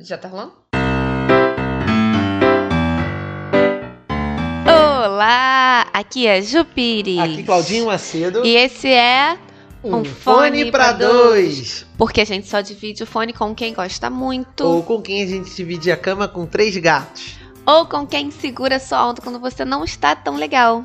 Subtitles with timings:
[0.00, 0.52] Já tá rolando?
[4.66, 7.18] Olá, aqui é Jupiri.
[7.18, 8.44] Aqui Claudinho Macedo.
[8.44, 9.38] E esse é
[9.82, 11.86] um, fone, pra dois.
[11.96, 14.64] Porque a gente só divide o fone com quem gosta muito.
[14.64, 17.36] Ou com quem a gente divide a cama com três gatos.
[17.64, 20.84] Ou com quem segura sua onda quando você não está tão legal.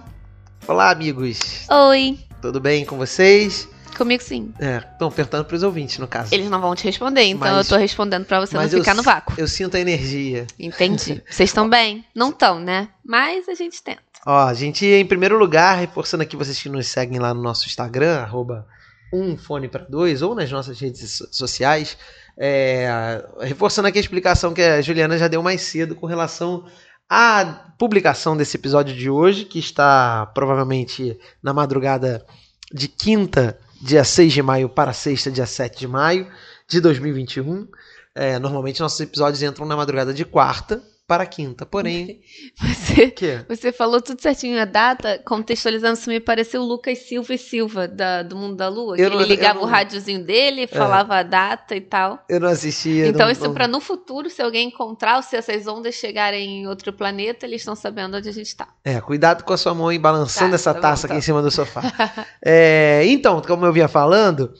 [0.68, 1.68] Olá, amigos.
[1.70, 2.18] Oi.
[2.41, 3.68] Tudo bem com vocês?
[3.98, 4.54] Comigo sim.
[4.60, 6.34] É, estão perguntando pros ouvintes, no caso.
[6.34, 8.80] Eles não vão te responder, então Mas- eu tô respondendo pra você não Mas eu
[8.80, 9.36] ficar no vácuo.
[9.38, 10.48] Eu sinto a energia.
[10.59, 11.22] Entendi.
[11.30, 12.05] Vocês estão bem?
[12.16, 12.90] Não estão, né?
[13.05, 14.02] Mas a gente tenta.
[14.26, 17.66] Ó, a gente, em primeiro lugar, reforçando aqui vocês que nos seguem lá no nosso
[17.67, 18.67] Instagram, arroba
[19.14, 21.98] um fone para dois, ou nas nossas redes so- sociais,
[22.39, 26.66] é, reforçando aqui a explicação que a Juliana já deu mais cedo com relação
[27.09, 32.26] à publicação desse episódio de hoje, que está provavelmente na madrugada
[32.73, 36.31] de quinta, dia 6 de maio, para sexta, dia 7 de maio
[36.67, 37.67] de 2021.
[38.13, 40.81] É, normalmente nossos episódios entram na madrugada de quarta
[41.12, 42.22] para quinta, porém...
[42.62, 43.45] Você, O quê?
[43.50, 47.86] você falou tudo certinho a data, contextualizando, isso me pareceu o Lucas Silva e Silva
[47.88, 48.95] da- do Mundo da Lua.
[48.95, 49.66] Que Eu ele não- eu ligava não- É.
[49.66, 52.23] o rádiozinho dele, falava a data e tal.
[52.30, 53.08] Eu não assistia.
[53.08, 56.62] Então, não- isso não- pra no futuro, se alguém encontrar, ou se essas ondas chegarem
[56.62, 58.70] em outro planeta, eles estão sabendo onde a gente tá.
[58.86, 61.14] É, cuidado com a sua mão aí balançando Tá, essa tá bom, taça tá.
[61.14, 61.81] aqui em cima do sofá.
[62.46, 64.53] É, então, como eu vinha falando,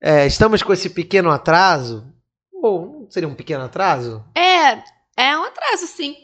[0.00, 2.06] é, estamos com esse pequeno atraso.
[2.64, 4.24] Ou seria um pequeno atraso?
[4.36, 4.82] É,
[5.16, 6.16] é um atraso, sim.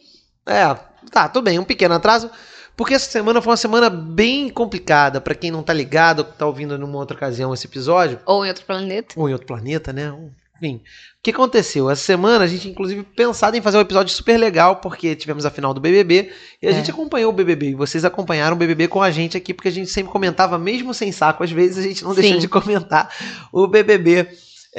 [0.47, 0.75] É,
[1.11, 2.31] tá, tudo bem, um pequeno atraso.
[2.77, 5.20] Porque essa semana foi uma semana bem complicada.
[5.20, 8.64] Pra quem não tá ligado, tá ouvindo numa outra ocasião esse episódio, Ou em outro
[8.64, 9.14] planeta.
[9.16, 10.14] ou em outro planeta, né?
[10.56, 10.83] Enfim, o
[11.22, 11.89] que aconteceu?
[11.91, 15.50] Essa semana a gente, inclusive, pensado em fazer um episódio super legal, porque tivemos a
[15.50, 16.72] final do BBB e a É.
[16.72, 17.70] gente acompanhou o BBB.
[17.70, 20.94] E vocês acompanharam o BBB com a gente aqui, porque a gente sempre comentava, mesmo
[20.94, 22.41] sem saco, às vezes a gente não deixou Sim.
[22.41, 23.12] de comentar
[23.53, 24.28] o BBB.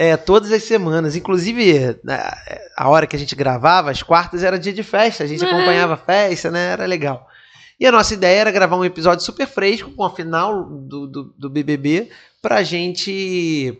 [0.01, 1.99] É, todas as semanas, inclusive
[2.77, 5.49] a hora que a gente gravava, as quartas era dia de festa, a gente Uhum.
[5.49, 6.71] acompanhava a festa, né?
[6.71, 7.27] Era legal.
[7.77, 11.23] E a nossa ideia era gravar um episódio super fresco com a final do, do,
[11.37, 12.09] do BBB
[12.41, 13.77] pra gente,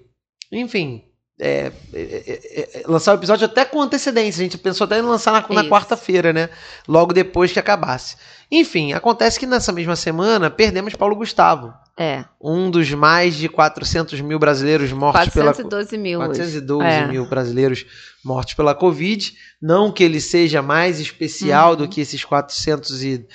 [0.52, 1.06] enfim,
[1.40, 4.42] é, é, é, é, lançar o episódio até com antecedência.
[4.42, 6.50] A gente pensou até em lançar na, na quarta-feira, né?
[6.86, 8.18] Logo depois que acabasse.
[8.52, 14.22] Enfim, acontece que nessa mesma semana perdemos Paulo Gustavo, É, um dos mais de 400
[14.22, 16.20] mil brasileiros mortos pela 412 mil.
[16.20, 16.28] hoje.
[16.30, 17.06] 412 É.
[17.08, 17.86] mil brasileiros
[18.24, 19.34] mortos pela Covid.
[19.62, 21.76] Não que ele seja mais especial Uhum.
[21.76, 23.28] do que esses 412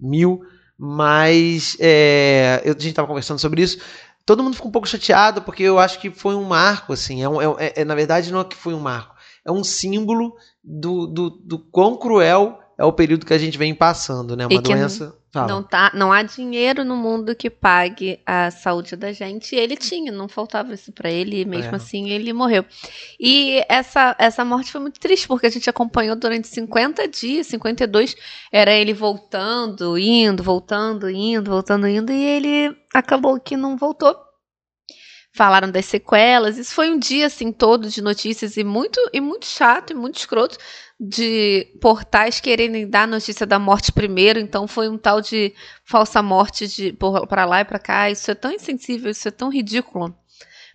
[0.00, 0.40] mil,
[0.78, 3.78] mas é, eu- a gente estava conversando sobre isso.
[4.24, 7.22] Todo mundo ficou um pouco chateado porque eu acho que foi um marco, assim.
[7.22, 9.14] É, um- é- é- é- na verdade, não é que foi um marco.
[9.44, 13.74] É um símbolo do, do, do quão cruel é o período que a gente vem
[13.74, 14.46] passando, né?
[14.46, 15.14] Uma doença.
[15.32, 15.46] Fala.
[15.46, 19.54] Não, tá, não há dinheiro no mundo que pague a saúde da gente.
[19.54, 21.76] E ele tinha, não faltava isso pra ele, e mesmo É.
[21.76, 22.64] assim ele morreu.
[23.18, 28.16] E essa, essa morte foi muito triste, porque a gente acompanhou durante 50 dias, 52,
[28.50, 34.16] era ele voltando, indo, voltando, indo, voltando, indo, e ele acabou que não voltou.
[35.32, 36.58] Falaram das sequelas.
[36.58, 40.16] Isso foi um dia assim todo de notícias e muito e muito chato e muito
[40.18, 40.58] escroto
[41.02, 46.68] de portais quererem dar notícia da morte primeiro, então foi um tal de falsa morte
[46.68, 46.94] de
[47.26, 48.10] pra lá e pra cá.
[48.10, 50.14] Isso é tão insensível, isso é tão ridículo.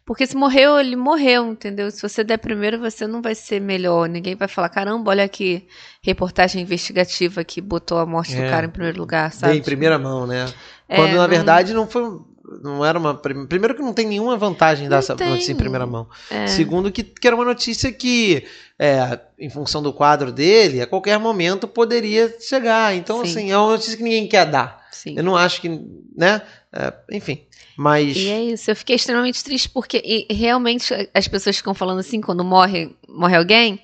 [0.04, 1.90] Porque se morreu, ele morreu, entendeu?
[1.90, 4.08] Se você der primeiro, você não vai ser melhor.
[4.08, 5.68] Ninguém vai falar, caramba, olha que
[6.02, 8.44] reportagem investigativa que botou a morte É.
[8.44, 9.58] do cara em primeiro lugar, sabe?
[9.58, 10.46] em primeira mão, né?
[10.88, 12.20] É, Quando na não- verdade não foi.
[12.62, 13.16] Não era uma.
[13.16, 16.08] prim- Primeiro que não tem nenhuma vantagem dar essa notícia em primeira mão.
[16.30, 16.46] é.
[16.48, 18.46] Segundo, que, que era uma notícia que,
[18.78, 22.94] é, em função do quadro dele, a qualquer momento poderia chegar.
[22.96, 23.32] Então, Sim.
[23.32, 24.86] assim, é uma notícia que ninguém quer dar.
[24.92, 25.16] Sim.
[25.18, 25.70] Eu não acho que.
[26.16, 26.42] né?
[26.72, 27.44] É, enfim.
[27.78, 28.16] Mas.
[28.16, 32.44] E é isso, eu fiquei extremamente triste porque realmente as pessoas ficam falando assim quando
[32.44, 33.82] morre, morre alguém,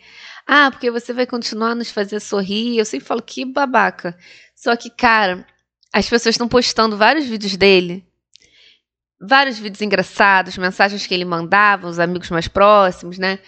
[0.47, 2.77] ah, porque você vai continuar a nos fazer sorrir.
[2.77, 4.17] Eu sempre falo que babaca.
[4.55, 5.45] Só que, cara,
[5.91, 8.05] as pessoas estão postando vários vídeos dele,
[9.21, 13.39] vários vídeos engraçados, mensagens que ele mandava, os amigos mais próximos, né?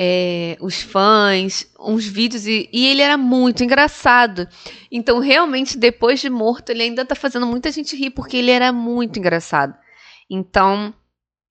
[0.00, 4.48] É, os fãs, uns vídeos, e, e ele era muito engraçado.
[4.90, 8.72] Então, realmente, depois de morto, ele ainda tá fazendo muita gente rir, porque ele era
[8.72, 9.74] muito engraçado.
[10.30, 10.94] Então,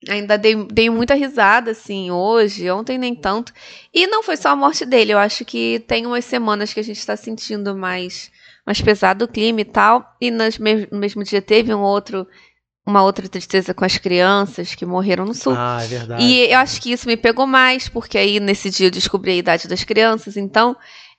[0.07, 3.53] ainda dei, dei muita risada, assim, hoje, ontem nem tanto.
[3.93, 6.83] E não foi só a morte dele, eu acho que tem umas semanas que a
[6.83, 8.31] gente tá sentindo mais,
[8.65, 10.15] mais pesado o clima e tal.
[10.21, 10.43] E no
[10.91, 12.27] mesmo dia teve um outro,
[12.87, 15.53] uma outra tristeza com as crianças que morreram no sul.
[15.57, 16.23] Ah, é verdade.
[16.23, 19.35] E eu acho que isso me pegou mais, porque aí nesse dia eu descobri a
[19.35, 20.73] idade das crianças, então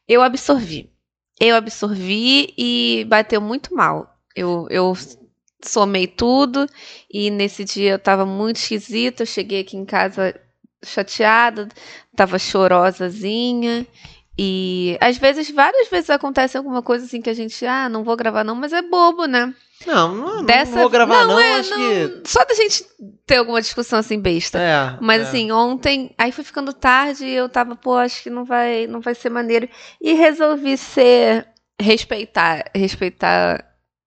[0.08, 0.90] eu absorvi.
[1.38, 4.16] Eu absorvi e bateu muito mal.
[4.34, 4.96] Eu, eu
[5.62, 6.66] somei tudo
[7.12, 9.22] e nesse dia eu tava muito esquisita.
[9.22, 10.34] Eu cheguei aqui em casa
[10.82, 11.68] chateada,
[12.16, 13.86] tava chorosazinha.
[14.38, 18.16] E às vezes, várias vezes acontece alguma coisa assim que a gente, ah, não vou
[18.16, 19.52] gravar não, mas é bobo, né?
[19.84, 20.72] Não, não, Dessa...
[20.72, 21.78] não vou gravar não, não é, acho não...
[21.78, 22.22] que...
[22.28, 22.84] Só da gente
[23.26, 24.58] ter alguma discussão assim besta.
[24.60, 25.24] É, mas é.
[25.24, 29.00] assim, ontem, aí foi ficando tarde e eu tava, pô, acho que não vai, não
[29.00, 29.68] vai ser maneiro.
[30.00, 31.48] E resolvi ser,
[31.80, 33.64] respeitar, respeitar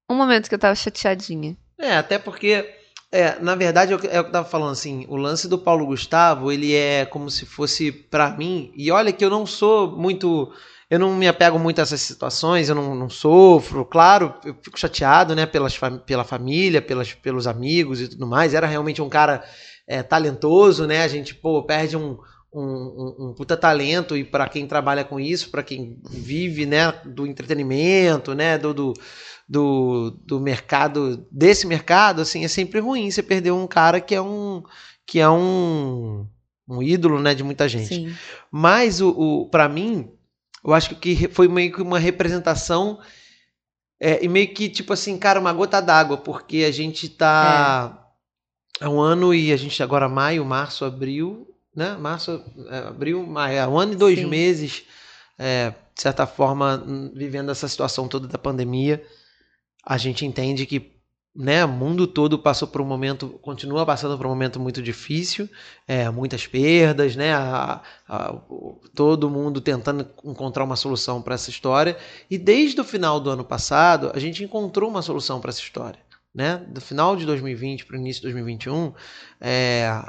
[0.09, 1.57] um momento que eu tava chateadinha.
[1.77, 2.80] É, até porque
[3.11, 6.49] é, na verdade, é o que eu tava falando assim, o lance do Paulo Gustavo,
[6.49, 10.49] ele é como se fosse para mim, e olha que eu não sou muito,
[10.89, 14.79] eu não me apego muito a essas situações, eu não, não sofro, claro, eu fico
[14.79, 19.43] chateado, né, pelas, pela família, pelas, pelos amigos e tudo mais, era realmente um cara
[19.85, 22.17] é, talentoso, né, a gente, pô, perde um,
[22.53, 26.93] um, um, um, puta talento e para quem trabalha com isso, para quem vive, né,
[27.03, 28.93] do entretenimento, né, do, do
[29.51, 34.21] do, do mercado, desse mercado, assim, é sempre ruim você perder um cara que é
[34.21, 34.63] um
[35.05, 36.25] que é um,
[36.65, 37.93] um ídolo, né, de muita gente.
[37.93, 38.15] Sim.
[38.49, 40.09] Mas o, o para mim,
[40.63, 42.97] eu acho que foi meio que uma representação
[43.99, 48.07] é, e meio que tipo assim, cara, uma gota d'água, porque a gente tá
[48.79, 48.85] é.
[48.85, 51.45] há um ano e a gente agora maio, março, abril,
[51.75, 51.97] né?
[51.97, 54.27] Março, é, abril, maio, é um ano e dois Sim.
[54.27, 54.83] meses,
[55.37, 56.81] é, de certa forma,
[57.13, 59.05] vivendo essa situação toda da pandemia
[59.83, 60.91] a gente entende que
[61.33, 65.49] né, o mundo todo passou por um momento, continua passando por um momento muito difícil,
[65.87, 68.33] é, muitas perdas, né, a, a,
[68.93, 71.97] todo mundo tentando encontrar uma solução para essa história.
[72.29, 75.99] E desde o final do ano passado, a gente encontrou uma solução para essa história.
[76.33, 76.57] Né?
[76.67, 78.93] Do final de 2020 para o início de 2021,
[79.39, 80.03] é,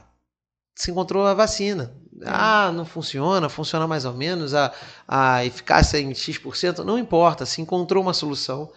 [0.75, 1.95] se encontrou a vacina.
[2.25, 4.73] Ah, não funciona, funciona mais ou menos, a,
[5.07, 8.71] a eficácia em X%, não importa, se encontrou uma solução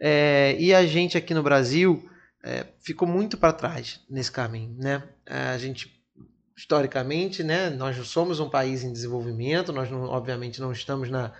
[0.00, 2.08] é, e a gente aqui no Brasil
[2.42, 5.02] é, ficou muito para trás nesse caminho, né?
[5.26, 6.00] A gente
[6.56, 7.70] historicamente, né?
[7.70, 11.32] Nós somos um país em desenvolvimento, nós não, obviamente não estamos na,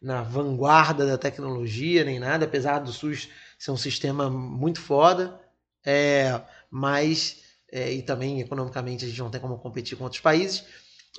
[0.00, 3.28] na vanguarda da tecnologia nem nada, apesar do SUS
[3.58, 5.40] ser um sistema muito foda,
[5.84, 10.64] é, mas é, e também economicamente a gente não tem como competir com outros países,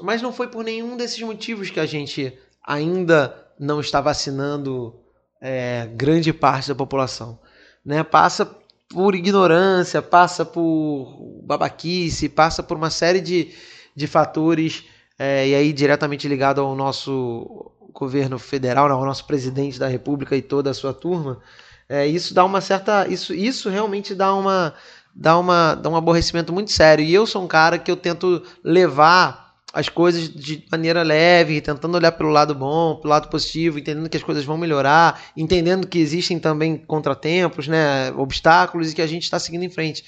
[0.02, 5.00] mas não foi por nenhum desses motivos que a gente ainda não está vacinando
[5.42, 7.40] é, grande parte da população.
[7.86, 8.04] Né?
[8.04, 8.50] Passa
[8.88, 13.54] por ignorância, passa por babaquice, passa por uma série de,
[13.96, 14.84] de fatores,
[15.18, 20.42] é, e aí diretamente ligado ao nosso governo federal, ao nosso presidente da República e
[20.42, 21.42] toda a sua turma,
[21.90, 23.08] é, isso dá uma certa.
[23.08, 24.76] Isso, isso realmente dá uma.
[25.14, 27.04] Dá, uma, dá um aborrecimento muito sério.
[27.04, 31.96] E eu sou um cara que eu tento levar as coisas de maneira leve, tentando
[31.96, 36.00] olhar pelo lado bom, pelo lado positivo, entendendo que as coisas vão melhorar, entendendo que
[36.00, 40.04] existem também contratempos, né, obstáculos e que a gente está seguindo em frente.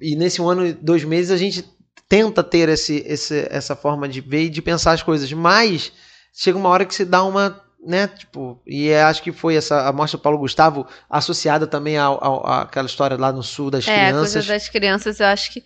[0.00, 1.64] E nesse um ano e dois meses a gente
[2.08, 5.92] tenta ter esse, esse, essa forma de ver e de pensar as coisas, mas
[6.32, 9.86] chega uma hora que se dá uma né, tipo, e é, acho que foi essa
[9.86, 14.30] a mostra do Paulo Gustavo associada também àquela história lá no sul das é, crianças.
[14.30, 15.62] É, coisa das crianças, eu acho que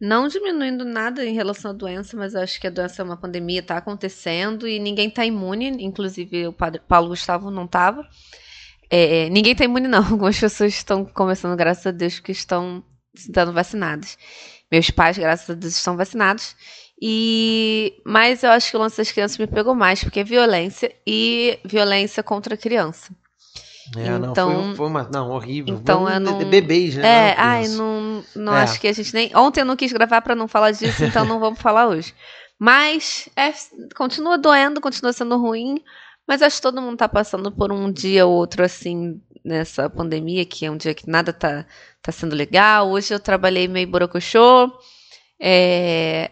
[0.00, 3.60] não diminuindo nada em relação à doença, mas acho que a doença é uma pandemia,
[3.60, 8.08] está acontecendo e ninguém está imune, inclusive o padre Paulo Gustavo não estava.
[8.88, 10.02] É, ninguém está imune, não.
[10.10, 12.82] Algumas pessoas estão começando, graças a Deus, que estão
[13.14, 14.16] sendo vacinadas.
[14.72, 16.56] Meus pais, graças a Deus, estão vacinados.
[17.00, 20.94] E mas eu acho que o lance das crianças me pegou mais, porque é violência
[21.06, 23.14] e violência contra a criança.
[23.96, 25.08] É, então, não, foi, foi, uma.
[25.12, 25.74] Não, horrível.
[25.74, 27.30] Então, eu não, bebês, né?
[27.30, 28.62] É, ai, não, não é.
[28.62, 29.34] acho que a gente nem.
[29.34, 32.14] Ontem eu não quis gravar para não falar disso, então não vamos falar hoje.
[32.58, 33.52] Mas é,
[33.96, 35.82] continua doendo, continua sendo ruim,
[36.28, 40.44] mas acho que todo mundo tá passando por um dia ou outro assim nessa pandemia,
[40.44, 41.66] que é um dia que nada tá,
[42.02, 42.90] tá sendo legal.
[42.90, 44.70] Hoje eu trabalhei meio borocochô.
[45.40, 46.30] É,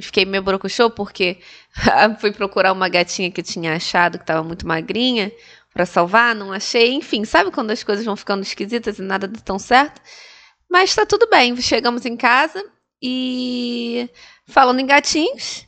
[0.00, 1.38] fiquei meio borocochô porque
[2.20, 5.32] fui procurar uma gatinha que eu tinha achado que estava muito magrinha
[5.74, 6.94] para salvar, não achei.
[6.94, 10.00] Enfim, sabe quando as coisas vão ficando esquisitas e nada dá tão certo?
[10.70, 11.54] Mas tá tudo bem.
[11.60, 12.64] Chegamos em casa
[13.02, 14.08] e
[14.46, 15.66] falando em gatinhos,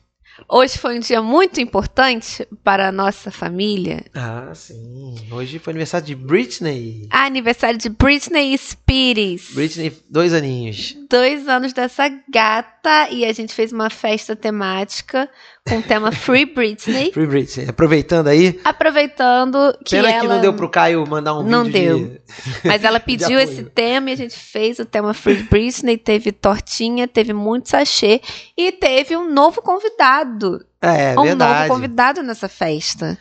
[0.49, 4.05] Hoje foi um dia muito importante para a nossa família.
[4.15, 5.15] Ah, sim.
[5.31, 7.09] Hoje foi aniversário de Britney.
[7.11, 9.55] Aniversário de Britney Spears.
[9.55, 10.95] Britney, dois aninhos.
[11.09, 15.29] Dois anos dessa gata e a gente fez uma festa temática
[15.69, 17.13] com o tema Free Britney.
[17.15, 17.69] Free Britney.
[17.69, 18.61] Aproveitando aí.
[18.65, 20.21] Aproveitando que Pena ela...
[20.21, 22.09] que não deu pro Caio mandar um não vídeo Não deu.
[22.09, 22.21] De...
[22.65, 25.97] Mas ela pediu esse tema e a gente fez o tema Free Britney.
[25.97, 28.21] Teve tortinha, teve muito sachê
[28.57, 30.65] e teve um novo convidado.
[30.81, 31.69] É, um verdade.
[31.69, 33.19] novo convidado nessa festa.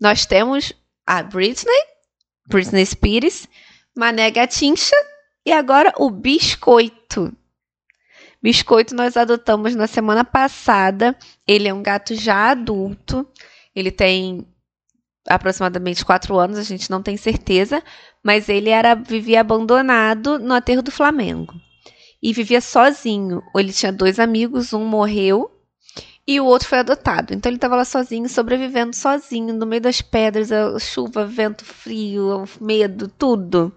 [0.00, 0.72] Nós temos
[1.06, 1.82] a Britney,
[2.48, 3.48] Britney Spears,
[3.96, 4.96] Mané Gatincha
[5.44, 7.32] e agora o Biscoito.
[8.42, 11.16] Biscoito nós adotamos na semana passada.
[11.46, 13.26] Ele é um gato já adulto.
[13.74, 14.46] Ele tem
[15.28, 17.82] aproximadamente quatro anos, a gente não tem certeza,
[18.22, 21.54] mas ele era vivia abandonado no aterro do Flamengo
[22.22, 23.42] e vivia sozinho.
[23.56, 25.50] Ele tinha dois amigos, um morreu
[26.26, 27.34] e o outro foi adotado.
[27.34, 33.08] Então ele estava lá sozinho, sobrevivendo sozinho, no meio das pedras, chuva, vento frio, medo,
[33.08, 33.72] tudo.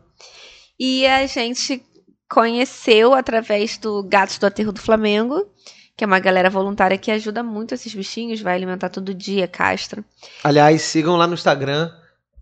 [0.79, 1.81] E a gente
[2.29, 5.47] conheceu através do Gatos do Aterro do Flamengo,
[5.95, 10.03] que é uma galera voluntária que ajuda muito esses bichinhos, vai alimentar todo dia, castra.
[10.43, 11.89] Aliás, sigam lá no Instagram,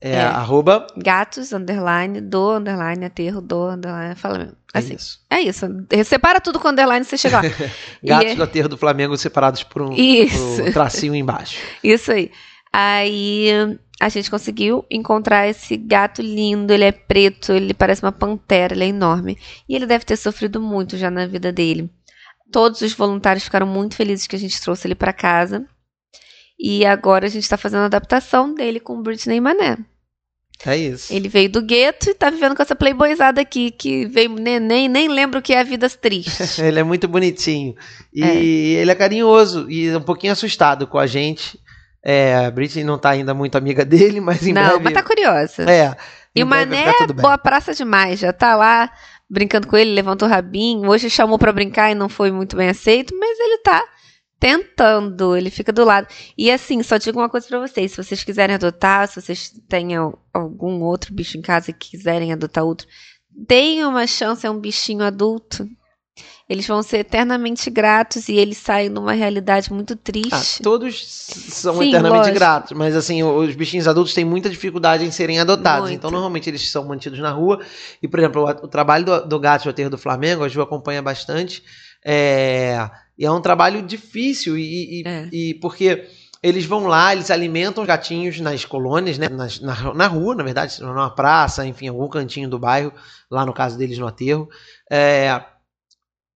[0.02, 0.22] é, É.
[0.24, 0.88] arroba.
[0.98, 4.56] Gatos, underline, do, underline, aterro, do, underline, fala mesmo.
[4.74, 5.20] É Assim, isso.
[5.30, 5.68] é isso.
[6.04, 7.44] Separa tudo com underline você chega lá.
[8.04, 11.60] Gatos E- do aterro do Flamengo separados por um, por um tracinho embaixo.
[11.84, 12.32] Isso aí.
[12.72, 16.74] Aí a gente conseguiu encontrar esse gato lindo.
[16.74, 19.38] Ele é preto, ele parece uma pantera, ele é enorme.
[19.68, 21.90] E ele deve ter sofrido muito já na vida dele.
[22.52, 25.66] Todos os voluntários ficaram muito felizes que a gente trouxe ele para casa.
[26.60, 29.78] E agora a gente está fazendo a adaptação dele com o Britney Mané.
[30.66, 31.12] É isso.
[31.14, 35.10] Ele veio do gueto e tá vivendo com essa playboyzada aqui, que veio neném, nem
[35.10, 36.44] lembra o que é a vida triste.
[36.62, 37.76] Ele é muito bonitinho.
[38.14, 38.36] E É.
[38.82, 41.60] ele é carinhoso e um pouquinho assustado com a gente.
[42.04, 44.84] É, a Britney não tá ainda muito amiga dele, mas em Não, breve.
[44.84, 45.64] mas tá curiosa.
[45.70, 45.96] É.
[46.36, 48.92] E o Mané é boa praça demais, já tá lá
[49.30, 50.90] brincando com ele, levantou o rabinho.
[50.90, 53.84] Hoje chamou pra brincar e não foi muito bem aceito, mas ele tá
[54.40, 56.08] tentando, ele fica do lado.
[56.38, 59.96] E assim, só digo uma coisa pra vocês, se vocês quiserem adotar, se vocês têm
[59.96, 62.88] al- algum outro bicho em casa e quiserem adotar outro,
[63.32, 65.66] deem uma chance a um bichinho adulto.
[66.50, 70.62] Eles vão ser eternamente gratos e eles saem numa realidade muito Ah, triste.
[70.62, 72.36] todos são Sim, eternamente lógico.
[72.38, 75.90] gratos, mas assim, os bichinhos adultos têm muita dificuldade em serem adotados.
[75.90, 75.96] Muito.
[76.00, 77.60] Então, normalmente, eles são mantidos na rua.
[78.02, 81.02] E, por exemplo, o, o trabalho do, do gato aterro do Flamengo, a Ju acompanha
[81.02, 81.64] bastante.
[82.06, 85.28] É, e é um trabalho difícil, e, e- É.
[85.32, 86.08] e porque
[86.44, 89.30] eles vão lá, eles alimentam os gatinhos nas colônias, né?
[89.30, 92.92] Nas- na, na rua, na verdade, numa praça, enfim, algum cantinho do bairro,
[93.32, 94.50] lá no caso deles no aterro.
[94.92, 95.42] É,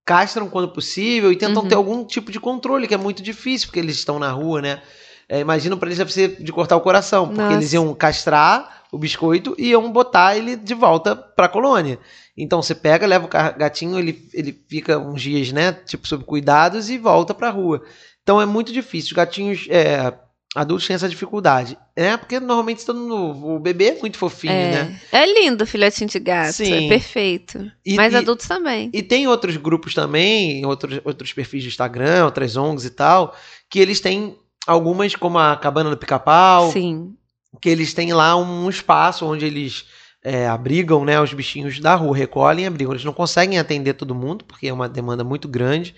[0.07, 1.69] castram quando possível e tentam Uhum.
[1.69, 4.81] ter algum tipo de controle, que é muito difícil, porque eles estão na rua, né?
[5.27, 7.53] É, imagino pra eles deve ser de cortar o coração, porque Nossa.
[7.53, 11.99] eles iam castrar o biscoito e iam botar ele de volta pra colônia.
[12.37, 15.73] Então você pega, leva o gatinho, ele, ele fica uns dias, né?
[15.73, 17.81] Tipo, sob cuidados e volta pra rua.
[18.23, 19.09] Então é muito difícil.
[19.09, 20.13] Os gatinhos é,
[20.57, 21.77] adultos têm essa dificuldade.
[21.95, 23.55] É porque normalmente estão no.
[23.55, 24.99] O bebê é muito fofinho, né?
[25.11, 25.23] É.
[25.23, 26.85] é lindo o filhotinho de gato, Sim.
[26.85, 27.71] é perfeito.
[27.85, 28.89] E- Mas e- adultos também.
[28.93, 33.35] E tem outros grupos também, outros, outros perfis de Instagram, outras ONGs e tal,
[33.69, 34.35] que eles têm
[34.65, 37.13] algumas, como a Cabana do Pica-Pau, Sim.
[37.61, 39.85] que eles têm lá um espaço onde eles
[40.23, 42.91] é, abrigam né, os bichinhos da rua, recolhem e abrigam.
[42.93, 45.95] Eles não conseguem atender todo mundo, porque é uma demanda muito grande.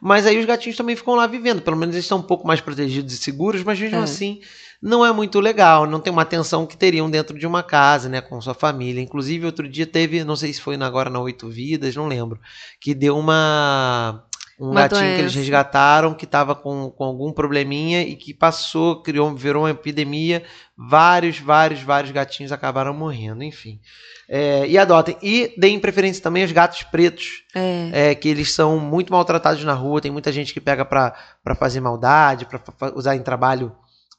[0.00, 1.60] Mas aí os gatinhos também ficam lá vivendo.
[1.62, 4.02] Pelo menos eles estão um pouco mais protegidos e seguros, mas mesmo É.
[4.02, 4.40] assim
[4.82, 5.86] não é muito legal.
[5.86, 8.20] Não tem uma atenção que teriam dentro de uma casa, né?
[8.20, 9.00] Com sua família.
[9.02, 12.40] Inclusive, outro dia teve, não sei se foi agora na Oito Vidas, não lembro,
[12.80, 14.24] que deu uma.
[14.60, 15.38] Um Uma gatinho que eles doença.
[15.38, 20.42] resgataram que estava com, com algum probleminha e que passou, criou, virou uma epidemia.
[20.76, 23.80] Vários, vários, vários gatinhos acabaram morrendo, enfim.
[24.28, 25.16] É, e adotem.
[25.22, 28.10] E deem preferência também aos gatos pretos É.
[28.10, 30.00] é, que eles são muito maltratados na rua.
[30.00, 31.14] Tem muita gente que pega pra
[31.58, 33.72] fazer maldade, pra fa- usar em trabalho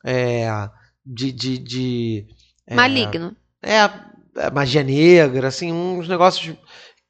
[0.04, 0.48] é,
[1.06, 1.32] de.
[1.32, 2.28] de, de
[2.66, 3.36] é, Maligno.
[3.62, 3.76] É,
[4.38, 6.56] é, magia negra, assim, uns negócios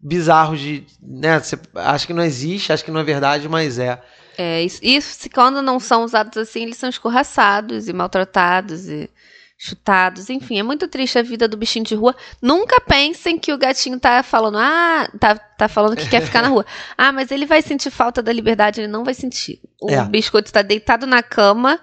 [0.02, 0.86] bizarros de.
[1.02, 4.02] Né, você acha que não existe, acha que não é verdade, mas é.
[4.38, 9.10] É, isso, isso, quando não são usados assim, eles são escorraçados e maltratados e
[9.58, 10.30] chutados.
[10.30, 12.16] Enfim, é muito triste a vida do bichinho de rua.
[12.42, 16.48] Nunca pensem que o gatinho tá falando, ah, tá, tá falando que quer ficar na
[16.48, 16.66] rua.
[16.98, 19.60] Ah, mas ele vai sentir falta da liberdade, ele não vai sentir.
[19.80, 20.04] O É.
[20.06, 21.80] biscoito tá deitado na cama,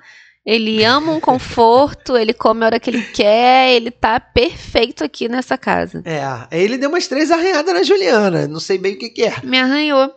[0.48, 5.28] ele ama um conforto, ele come a hora que ele quer, ele tá perfeito aqui
[5.28, 6.02] nessa casa.
[6.06, 6.22] É,
[6.58, 9.34] ele deu umas três arranhadas na Juliana, não sei bem o que, que é.
[9.44, 10.10] Me arranhou.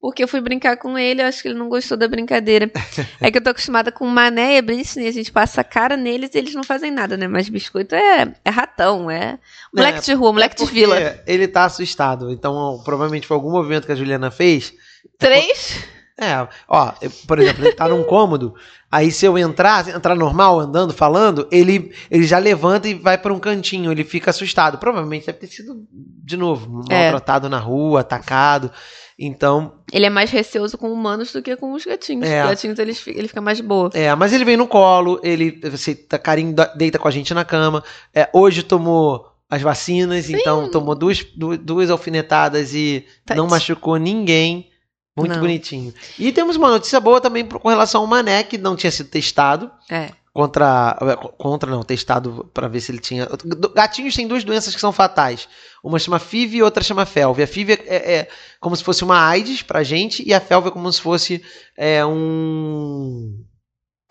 [0.00, 2.70] Porque eu fui brincar com ele, eu acho que ele não gostou da brincadeira.
[3.20, 6.30] é que eu tô acostumada com Mané e Britney, a gente passa a cara neles
[6.32, 7.26] e eles não fazem nada, né?
[7.26, 9.36] Mas biscoito é, é ratão, é
[9.74, 11.20] moleque de rua, moleque de Porque vila.
[11.26, 14.72] Ele tá assustado, então provavelmente foi algum movimento que a Juliana fez.
[15.18, 15.84] Três?
[16.22, 16.92] É, ó,
[17.26, 18.54] por exemplo, ele tá num cômodo,
[18.92, 23.32] aí se eu entrar, entrar normal, andando, falando, ele, ele já levanta e vai pra
[23.32, 24.76] um cantinho, ele fica assustado.
[24.78, 27.04] Provavelmente deve ter sido, de novo, É.
[27.10, 28.70] maltratado na rua, atacado.
[29.18, 32.26] Então, Ele é mais receoso com humanos do que com os gatinhos.
[32.28, 32.42] É.
[32.42, 33.90] Os gatinhos eles, fi- ele fica mais boa.
[33.94, 37.44] é, mas ele vem no colo, ele você tá carinho, deita com a gente na
[37.44, 37.82] cama.
[38.14, 43.50] É, hoje tomou as vacinas, então tomou duas, du- duas alfinetadas e não Tadinho.
[43.50, 44.70] machucou ninguém.
[45.16, 45.40] Muito Não.
[45.40, 45.92] bonitinho.
[46.18, 49.70] E temos uma notícia boa também com relação ao Mané, que não tinha sido testado.
[49.90, 50.10] É.
[50.32, 50.96] Contra.
[51.02, 53.28] é, Contra, não, testado pra ver se ele tinha.
[53.74, 55.46] Gatinhos têm duas doenças que são fatais.
[55.84, 57.42] Uma chama FIV e outra chama FeLV.
[57.42, 58.28] A FIV é, é
[58.58, 61.42] como se fosse uma AIDS pra gente, e a FeLV é como se fosse
[61.76, 63.44] é, um.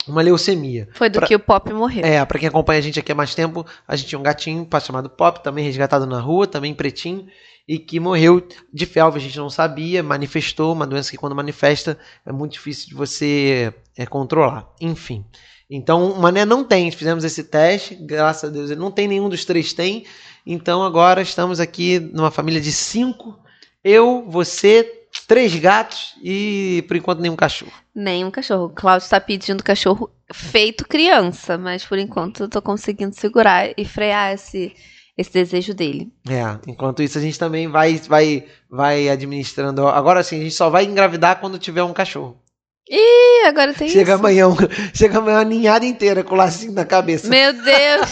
[0.08, 0.88] Uma leucemia.
[0.94, 2.04] Foi do Pra- que o Pop morreu.
[2.06, 4.68] É, pra quem acompanha a gente aqui há mais tempo, a gente tinha um gatinho
[4.84, 7.28] chamado Pop, também resgatado na rua, também pretinho,
[7.72, 11.98] e que morreu de felve, a gente não sabia, manifestou, uma doença que quando manifesta
[12.26, 14.68] é muito difícil de você é, controlar.
[14.82, 15.24] Enfim.
[15.70, 19.30] Então, o Mané não tem, fizemos esse teste, graças a Deus ele não tem, nenhum
[19.30, 20.04] dos três tem.
[20.46, 23.40] Então agora estamos aqui numa família de cinco,
[23.82, 27.72] eu, você, três gatos e por enquanto nenhum cachorro.
[27.96, 28.66] Nem um cachorro.
[28.66, 33.86] O Cláudio tá pedindo cachorro feito criança, mas por enquanto eu tô conseguindo segurar e
[33.86, 34.76] frear esse,
[35.18, 36.12] esse desejo dele.
[36.30, 39.88] É, enquanto isso a gente também vai, vai, vai administrando.
[39.88, 42.42] Agora sim, a gente só vai engravidar quando tiver um cachorro.
[42.90, 44.20] Ih, agora tem Chega isso.
[44.20, 44.48] amanhã,
[44.94, 47.28] chega amanhã uma ninhada inteira com o lacinho na cabeça.
[47.28, 48.10] Meu Deus!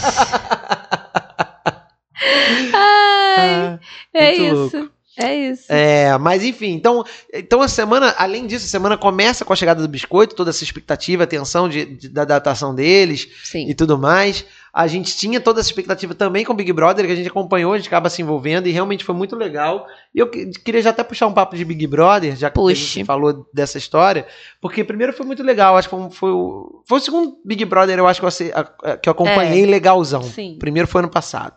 [2.22, 3.78] Ai, Ah,
[4.14, 4.90] é isso.
[5.22, 5.64] É isso.
[5.68, 9.82] É, mas enfim, então, então a semana, além disso, a semana começa com a chegada
[9.82, 13.68] do biscoito, toda essa expectativa, atenção de, de- da adaptação deles Sim.
[13.68, 14.44] e tudo mais.
[14.72, 17.72] A gente tinha toda essa expectativa também com o Big Brother, que a gente acompanhou,
[17.72, 19.84] a gente acaba se envolvendo e realmente foi muito legal.
[20.14, 22.74] E eu que- queria já até puxar um papo de Big Brother, já que a
[22.74, 24.26] gente falou dessa história,
[24.60, 27.98] porque primeiro foi muito legal, acho que foi, foi o, foi o segundo Big Brother,
[27.98, 30.22] eu acho que eu, que eu acompanhei legalzão.
[30.22, 30.56] Sim.
[30.60, 31.54] Primeiro foi ano passado.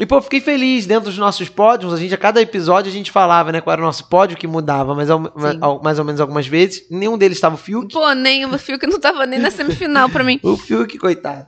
[0.00, 1.92] E, pô, fiquei feliz dentro dos nossos pódios.
[1.92, 3.60] A gente, a cada episódio, a gente falava, né?
[3.60, 6.84] Qual era o nosso pódio que mudava, mas ao- ao- mais ou menos algumas vezes.
[6.90, 7.92] Nenhum deles estava o Fiuk.
[7.92, 10.40] Pô, nem o Fiuk não tava nem na semifinal pra mim.
[10.42, 11.46] O Fiuk, coitado.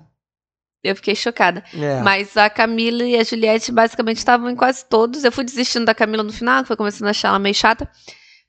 [0.84, 1.64] Eu fiquei chocada.
[1.74, 2.00] É.
[2.02, 5.24] Mas a Camila e a Juliette basicamente estavam em quase todos.
[5.24, 7.90] Eu fui desistindo da Camila no final, que foi começando a achar ela meio chata.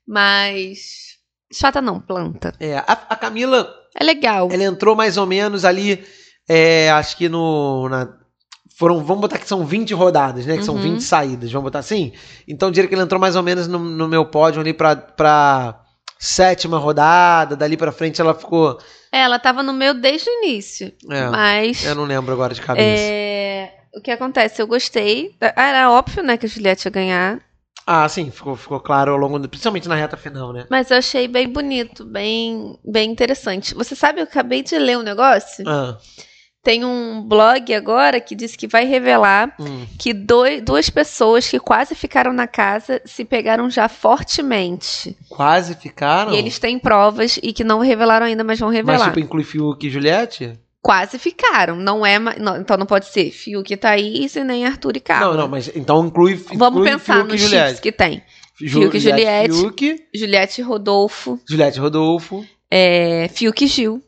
[0.06, 1.18] Mas.
[1.52, 2.52] Chata não, planta.
[2.60, 4.48] É, a, a Camila, É legal.
[4.52, 6.04] ela entrou mais ou menos ali,
[6.48, 7.88] é, acho que no.
[7.88, 8.16] na-
[8.78, 10.56] foram, vamos botar que são 20 rodadas, né?
[10.56, 10.82] Que são Uhum.
[10.82, 12.12] 20 saídas, vamos botar assim?
[12.46, 15.80] Então, diria que ele entrou mais ou menos no, no meu pódio ali pra, pra
[16.18, 17.56] sétima rodada.
[17.56, 18.78] Dali pra frente ela ficou.
[19.10, 20.92] É, ela tava no meu desde o início.
[21.10, 21.84] É, Mas.
[21.84, 22.86] eu não lembro agora de cabeça.
[23.02, 24.60] é, O que acontece?
[24.62, 25.34] Eu gostei.
[25.40, 27.40] Ah, Era óbvio, né, que a Juliette ia ganhar.
[27.90, 30.66] Ah, sim, ficou, ficou claro ao longo, do, principalmente na reta final, né?
[30.70, 33.74] Mas eu achei bem bonito, bem, bem interessante.
[33.74, 35.64] Você sabe, eu acabei de ler um negócio.
[35.66, 35.96] Ah,
[36.62, 39.86] Tem um blog agora que diz que vai revelar hum.
[39.98, 45.16] que doi- duas pessoas que quase ficaram na casa se pegaram já fortemente.
[45.28, 46.32] Quase ficaram.
[46.32, 49.06] E eles têm provas e que não revelaram ainda, mas vão Mas revelar.
[49.08, 50.58] tipo, inclui Fiuk e Juliette?
[50.82, 51.76] Quase ficaram.
[51.76, 52.18] Não é.
[52.18, 55.32] não, então não pode ser Fiuk e Thaís e nem Arthur e Carla.
[55.32, 58.22] Não, não, mas então inclui, Vamos inclui pensar Fiuk nos chips que tem.
[58.60, 59.54] Ju- Fiuk e Juliette.
[59.54, 62.44] Fiuk, Juliette e Rodolfo, Juliette e Rodolfo.
[62.70, 64.02] é, Fiuk e Gil.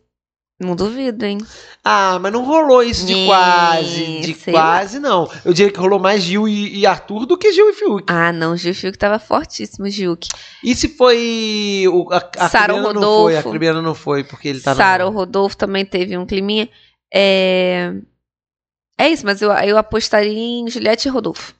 [0.61, 1.39] Não duvido, hein?
[1.83, 4.21] Ah, mas não rolou isso de quase.
[4.21, 5.27] De quase, não.
[5.43, 8.05] Eu diria que rolou mais Gil e, e Arthur do que Gil e Fiuk.
[8.07, 10.29] Ah, não, Gil e Fiuk tava fortíssimo, Gilk.
[10.63, 11.85] E se foi.
[11.89, 13.23] O, a a Sara Cribiana não Rodolfo.
[13.31, 15.17] foi, a Cribiana não foi, porque ele tá Sara, o no...
[15.17, 16.69] Rodolfo também teve um climinha.
[17.13, 17.95] É,
[18.99, 21.55] é isso, mas eu, eu apostaria em Juliette e Rodolfo.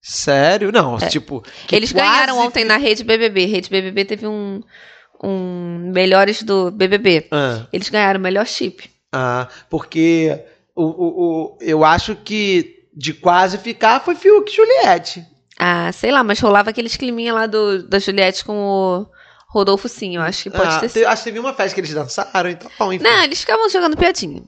[0.00, 0.70] Sério?
[0.70, 1.08] Não, É.
[1.08, 1.42] tipo.
[1.72, 3.46] Eles quase ganharam ontem na Rede BBB.
[3.46, 4.62] Rede BBB teve um,
[5.22, 7.28] um melhores do BBB.
[7.30, 7.66] Ah.
[7.72, 8.90] Eles ganharam o melhor chip.
[9.12, 10.38] Ah, porque
[10.74, 11.06] o, o,
[11.54, 15.24] o- eu acho que de quase ficar foi Fiuk e Juliette.
[15.58, 19.06] Ah, sei lá, mas rolava aqueles climinha lá do, da Juliette com o
[19.48, 20.16] Rodolfo, sim.
[20.16, 21.06] Eu acho que pode Ah, ter te- sido.
[21.06, 23.04] acho que teve uma festa que eles dançaram, então, bom, enfim.
[23.04, 24.42] Não, eles ficavam jogando piadinha.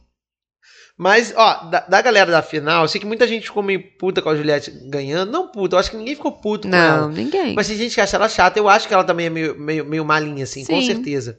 [0.98, 4.20] Mas, ó, da, da galera da final, eu sei que muita gente ficou meio puta
[4.20, 5.30] com a Juliette ganhando.
[5.30, 7.08] Não puta, eu acho que ninguém ficou puto com Não, ela.
[7.08, 7.54] ninguém.
[7.54, 8.58] Mas tem gente que acha ela chata.
[8.58, 10.86] Eu acho que ela também é meio, meio, meio malinha, assim, com Sim.
[10.86, 11.38] certeza.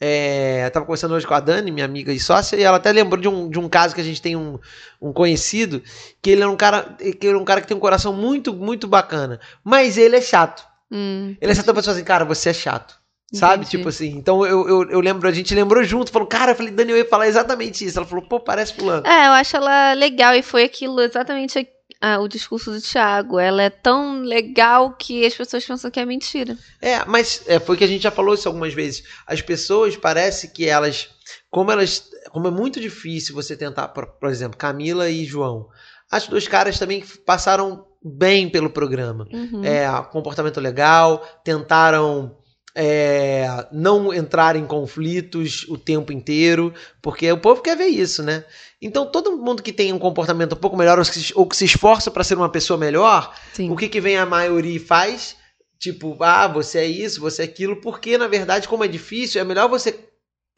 [0.00, 2.90] É, eu tava conversando hoje com a Dani, minha amiga e sócia, e ela até
[2.92, 4.58] lembrou de um, de um caso que a gente tem um,
[5.02, 5.82] um conhecido,
[6.22, 8.54] que ele é um cara que ele é um cara que tem um coração muito,
[8.54, 9.40] muito bacana.
[9.62, 10.64] Mas ele é chato.
[10.90, 12.99] Hum, Ele é chato pra pessoa assim, cara, você é chato.
[13.32, 13.64] Sabe?
[13.64, 13.76] Entendi.
[13.76, 14.08] Tipo assim.
[14.08, 16.98] Então eu, eu, eu lembro, a gente lembrou junto, falou, cara, eu falei, Dani, eu
[16.98, 17.98] ia falar exatamente isso.
[17.98, 19.06] Ela falou, pô, parece fulano.
[19.06, 21.68] É, eu acho ela legal e foi aquilo exatamente
[22.00, 23.38] ah, o discurso do Thiago.
[23.38, 26.56] Ela é tão legal que as pessoas pensam que é mentira.
[26.80, 29.04] É, mas é, foi que a gente já falou isso algumas vezes.
[29.26, 31.10] As pessoas parece que elas,
[31.50, 35.68] como elas, como é muito difícil você tentar, por, por exemplo, Camila e João.
[36.10, 39.28] As dois caras também passaram bem pelo programa.
[39.32, 39.62] Uhum.
[39.62, 42.39] É, comportamento legal, tentaram
[42.74, 48.44] é, não entrar em conflitos o tempo inteiro, porque o povo quer ver isso, né?
[48.80, 51.56] Então todo mundo que tem um comportamento um pouco melhor ou que se, ou que
[51.56, 53.70] se esforça para ser uma pessoa melhor, Sim.
[53.70, 55.36] o que, que vem a maioria e faz?
[55.80, 59.44] tipo, ah, você é isso, você é aquilo, porque na verdade, como é difícil, é
[59.44, 60.09] melhor você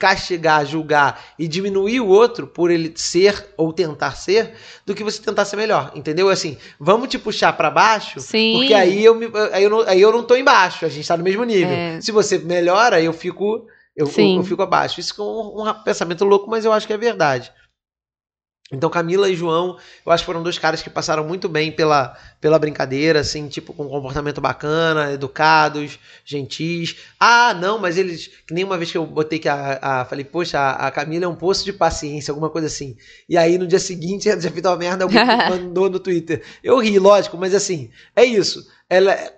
[0.02, 4.52] castigar, julgar e diminuir o outro por ele ser ou tentar ser,
[4.84, 6.28] do que você tentar ser melhor, entendeu?
[6.28, 8.54] Assim, vamos te puxar para baixo, Sim.
[8.56, 11.16] porque aí eu, me, aí, eu não, aí eu não tô embaixo, a gente tá
[11.16, 11.72] no mesmo nível.
[11.72, 12.00] É.
[12.00, 13.64] Se você melhora, eu fico
[13.96, 14.98] eu, eu, eu fico abaixo.
[14.98, 17.52] Isso é um, um pensamento louco, mas eu acho que é verdade.
[18.72, 22.16] Então Camila e João, eu acho que foram dois caras que passaram muito bem pela,
[22.40, 26.96] pela brincadeira, assim, tipo, com um comportamento bacana, educados, gentis.
[27.20, 28.28] Ah, não, mas eles.
[28.46, 29.78] Que nem uma vez que eu botei que a.
[29.82, 32.96] a- falei, poxa, a, a Camila é um poço de paciência, alguma coisa assim.
[33.28, 36.42] E aí no dia seguinte já fez uma merda, alguém mandou no Twitter.
[36.64, 38.66] Eu ri, lógico, mas assim, é isso.
[38.88, 39.12] Ela.
[39.12, 39.34] é-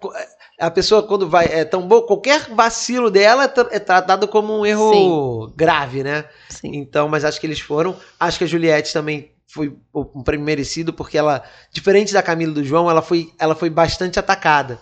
[0.67, 1.47] A pessoa, quando vai.
[1.47, 6.25] É tão boa, qualquer vacilo dela é é tratado como um erro grave, né?
[6.49, 6.71] Sim.
[6.75, 7.97] Então, mas acho que eles foram.
[8.19, 12.65] Acho que a Juliette também foi um prêmio merecido, porque ela, diferente da Camila do
[12.65, 14.81] João, ela foi, ela foi bastante atacada.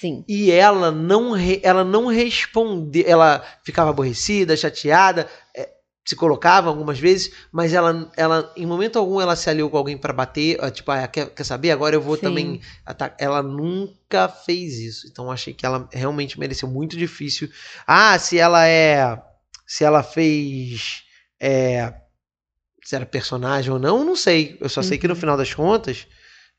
[0.00, 0.24] Sim.
[0.26, 3.04] E ela não, ela não respondeu.
[3.06, 5.68] Ela ficava aborrecida, chateada, é,
[6.10, 9.96] se colocava algumas vezes, mas ela, ela, em momento algum, ela se aliou com alguém
[9.96, 10.58] para bater.
[10.60, 11.70] ah, Tipo, ah, quer, quer saber?
[11.70, 12.22] Agora eu vou Sim.
[12.22, 12.60] também.
[12.84, 13.16] atacar.
[13.18, 15.06] Ela nunca fez isso.
[15.06, 17.48] Então achei que ela realmente mereceu muito difícil.
[17.86, 19.22] Ah, se ela é.
[19.66, 21.04] Se ela fez.
[21.40, 21.94] É,
[22.82, 24.58] se era personagem ou não, não sei.
[24.60, 25.20] Eu só sei que no Uhum.
[25.20, 26.06] final das contas.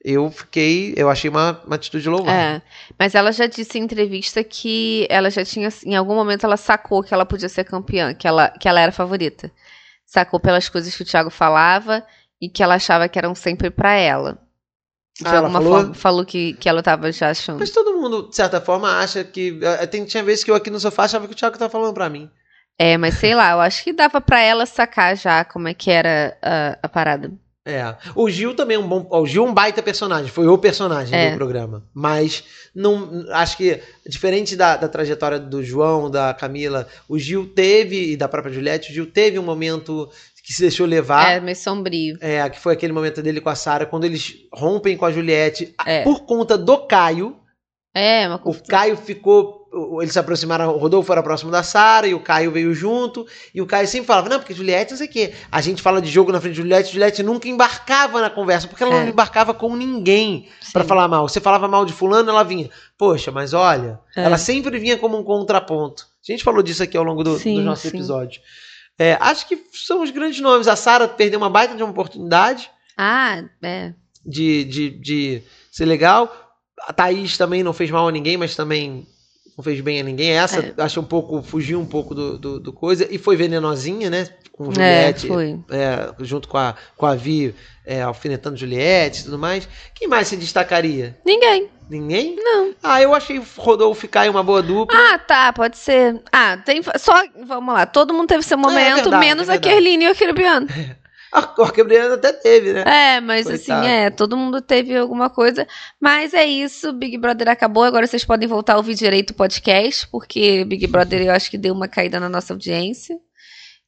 [0.03, 0.93] Eu fiquei.
[0.97, 2.39] Eu achei uma, uma atitude louvável.
[2.39, 2.61] É,
[2.97, 7.03] mas ela já disse em entrevista que ela já tinha, em algum momento, ela sacou
[7.03, 9.51] que ela podia ser campeã, que ela, que ela era favorita.
[10.05, 12.03] Sacou pelas coisas que o Thiago falava
[12.41, 14.37] e que ela achava que eram sempre pra ela.
[15.19, 15.77] De Ah, alguma falou?
[15.79, 17.59] forma, falou que, que ela tava já achando.
[17.59, 19.59] Mas todo mundo, de certa forma, acha que.
[19.61, 21.93] eh, Tem, tinha vezes que eu aqui no sofá achava que o Thiago tá falando
[21.93, 22.29] pra mim.
[22.79, 25.91] É, mas sei lá, eu acho que dava pra ela sacar já como é que
[25.91, 27.31] era a, a parada.
[27.65, 27.95] É.
[28.15, 29.07] O Gil também é um bom.
[29.11, 31.29] O Gil é um baita personagem, foi o personagem É.
[31.31, 31.83] do programa.
[31.93, 32.43] Mas
[32.73, 33.25] não.
[33.31, 38.27] Acho que, diferente da, da trajetória do João, da Camila, o Gil teve, e da
[38.27, 40.09] própria Juliette, o Gil teve um momento
[40.43, 41.33] que se deixou levar.
[41.33, 42.17] É, meio sombrio.
[42.19, 45.75] É, que foi aquele momento dele com a Sara, quando eles rompem com a Juliette,
[45.85, 46.03] É.
[46.03, 47.35] por conta do Caio.
[47.93, 48.67] É, uma O confusão.
[48.69, 49.59] Caio ficou.
[49.73, 53.25] o- Eles se aproximaram, o Rodolfo era próximo da Sara e o Caio veio junto.
[53.55, 55.33] E o Caio sempre falava: Não, porque Juliette, não sei o quê.
[55.51, 58.83] A gente fala de jogo na frente de Juliette, Juliette nunca embarcava na conversa, porque
[58.83, 59.01] ela É.
[59.03, 60.87] não embarcava com ninguém pra Sim.
[60.87, 61.27] falar mal.
[61.27, 62.69] Você falava mal de Fulano, ela vinha.
[62.97, 64.23] Poxa, mas olha, É.
[64.23, 66.05] ela sempre vinha como um contraponto.
[66.27, 67.97] A gente falou disso aqui ao longo do, Sim, dos nossos sim.
[67.97, 68.41] episódios.
[68.99, 70.67] É, acho que são os grandes nomes.
[70.67, 73.93] A Sara perdeu uma baita de uma oportunidade Ah, é.
[74.25, 76.40] de, de, de ser legal.
[76.87, 79.05] A Thaís também não fez mal a ninguém, mas também
[79.57, 80.31] não fez bem a ninguém.
[80.31, 80.73] Essa É.
[80.83, 83.07] acho um pouco, fugiu um pouco do, do, do coisa.
[83.09, 84.27] E foi venenosinha, né?
[84.51, 84.73] Com É,
[85.13, 85.59] Juliette, foi.
[85.69, 89.67] é, junto com a, com a Vi, é, alfinetando Juliette e tudo mais.
[89.95, 91.17] Quem mais se destacaria?
[91.25, 91.69] Ninguém.
[91.89, 92.35] Ninguém?
[92.37, 92.73] Não.
[92.81, 94.97] Ah, eu achei o Rodolfo ficar uma boa dupla.
[94.97, 96.21] Ah, tá, pode ser.
[96.31, 97.13] Ah, tem só,
[97.45, 99.59] vamos lá, todo mundo teve seu momento, verdade, menos é a.
[99.59, 100.67] Kerline e o Akirabiano.
[101.63, 102.83] A Gabriela até teve, né?
[102.85, 103.79] É, mas Coitado.
[103.81, 105.65] assim, é, todo mundo teve alguma coisa.
[105.99, 107.83] Mas é isso, Big Brother acabou.
[107.83, 111.57] Agora vocês podem voltar a ouvir direito o podcast, porque Big Brother eu acho que
[111.57, 113.15] deu uma caída na nossa audiência.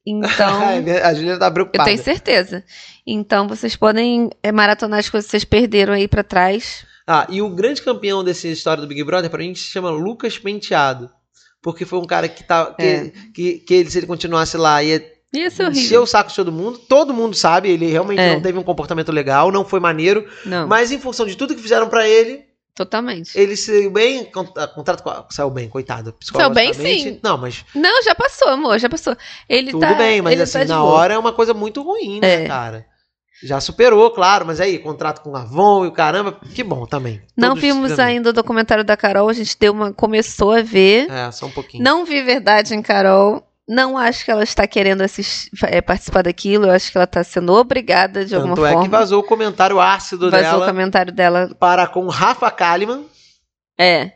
[0.06, 0.60] Então,
[1.04, 1.86] a Juliana tá eu preocupada.
[1.90, 2.64] tenho certeza.
[3.06, 6.86] Então vocês podem é, maratonar as coisas que vocês perderam aí pra trás.
[7.06, 10.38] Ah, e o grande campeão dessa história do Big Brother, pra gente, se chama Lucas
[10.38, 11.10] Penteado.
[11.62, 12.74] Porque foi um cara que tá.
[12.74, 13.12] Que, É.
[13.34, 15.02] que, que ele, se ele continuasse lá, ia
[15.34, 16.02] Ser encher horrível.
[16.04, 16.78] o saco de todo mundo.
[16.78, 18.34] Todo mundo sabe, ele realmente É.
[18.34, 20.28] não teve um comportamento legal, não foi maneiro.
[20.46, 22.44] Não, Mas em função de tudo que fizeram pra ele,
[22.76, 23.32] totalmente.
[23.38, 24.30] ele saiu bem.
[24.58, 26.14] ah, Contrato com saiu bem, coitado.
[26.22, 27.20] Saiu bem, sim.
[27.24, 29.16] Não, mas Não, já passou, amor, já passou.
[29.50, 30.92] Ele tudo tá, bem, mas ele assim, tá na boa.
[30.94, 32.48] hora é uma coisa muito ruim, né, É.
[32.48, 32.86] cara?
[33.44, 37.22] Já superou, claro, mas aí, contrato com o Avon e o caramba, que bom também.
[37.36, 39.92] Não Todos vimos ainda o documentário da Carol, a gente deu uma.
[39.92, 41.10] começou a ver.
[41.12, 41.84] É, só um pouquinho.
[41.84, 43.44] Não vi verdade em Carol.
[43.68, 46.66] Não acho que ela está querendo assistir, é, participar daquilo.
[46.66, 48.84] Eu acho que ela está sendo obrigada de alguma Tanto é forma.
[48.86, 51.56] que vazou o comentário ácido Vazou o dela comentário dela.
[51.60, 53.06] para com Rafa Kalimann.
[53.78, 54.12] É.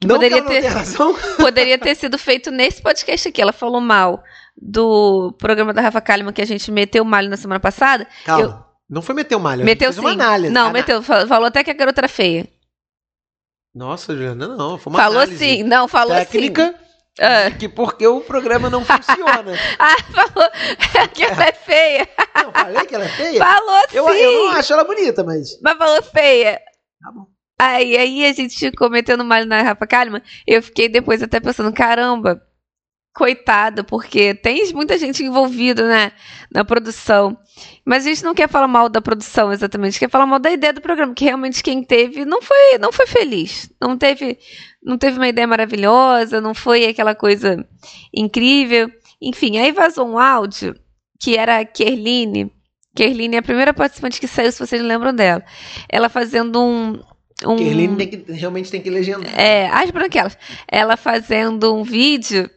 [0.00, 0.72] Que Não poderia que ter-.
[1.36, 3.42] Poderia ter sido feito nesse podcast aqui.
[3.42, 4.22] Ela falou mal
[4.56, 8.06] do programa da Rafa Kalimann que a gente meteu malho na semana passada.
[8.24, 8.66] Calma.
[8.88, 9.64] Não foi meter o malho.
[9.64, 10.14] meteu fez uma sim.
[10.20, 10.52] análise.
[10.52, 11.02] Não, Ana- meteu.
[11.02, 12.46] Fal- Falou até que a garota era feia.
[13.74, 14.76] Nossa, Juliana, não.
[14.78, 15.62] Foi uma falou análise sim.
[15.62, 16.74] Não, falou técnica sim.
[17.20, 17.50] Ah.
[17.50, 19.52] que porque o programa não funciona.
[19.78, 20.50] Ah, falou
[21.12, 22.08] que ela é feia.
[22.34, 23.38] não, falei que ela é feia?
[23.38, 24.18] Falou Eu, sim.
[24.18, 25.60] eu não acho ela bonita, mas...
[25.60, 26.60] Mas falou feia.
[27.00, 27.26] Tá bom.
[27.58, 30.22] Aí, aí a gente ficou metendo malho na Rafa Kalimann.
[30.46, 32.42] Eu fiquei depois até pensando, caramba,
[33.14, 36.12] coitada, porque tem muita gente envolvida, né,
[36.50, 37.38] na produção.
[37.84, 40.72] Mas a gente não quer falar mal da produção exatamente, quer falar mal da ideia
[40.72, 43.70] do programa, que realmente quem teve não foi, não foi feliz.
[43.80, 44.38] Não teve,
[44.82, 47.64] não teve uma ideia maravilhosa, não foi aquela coisa
[48.12, 48.90] incrível.
[49.20, 50.74] Enfim, aí vazou um áudio
[51.20, 52.52] que era a Kerline.
[52.94, 55.42] Kerline é a primeira participante que saiu, se vocês lembram dela.
[55.88, 57.00] Ela fazendo um.
[57.46, 59.38] um Kerline tem que, realmente tem que legendar.
[59.38, 60.36] É, as branquelas.
[60.68, 62.50] Ela fazendo um vídeo.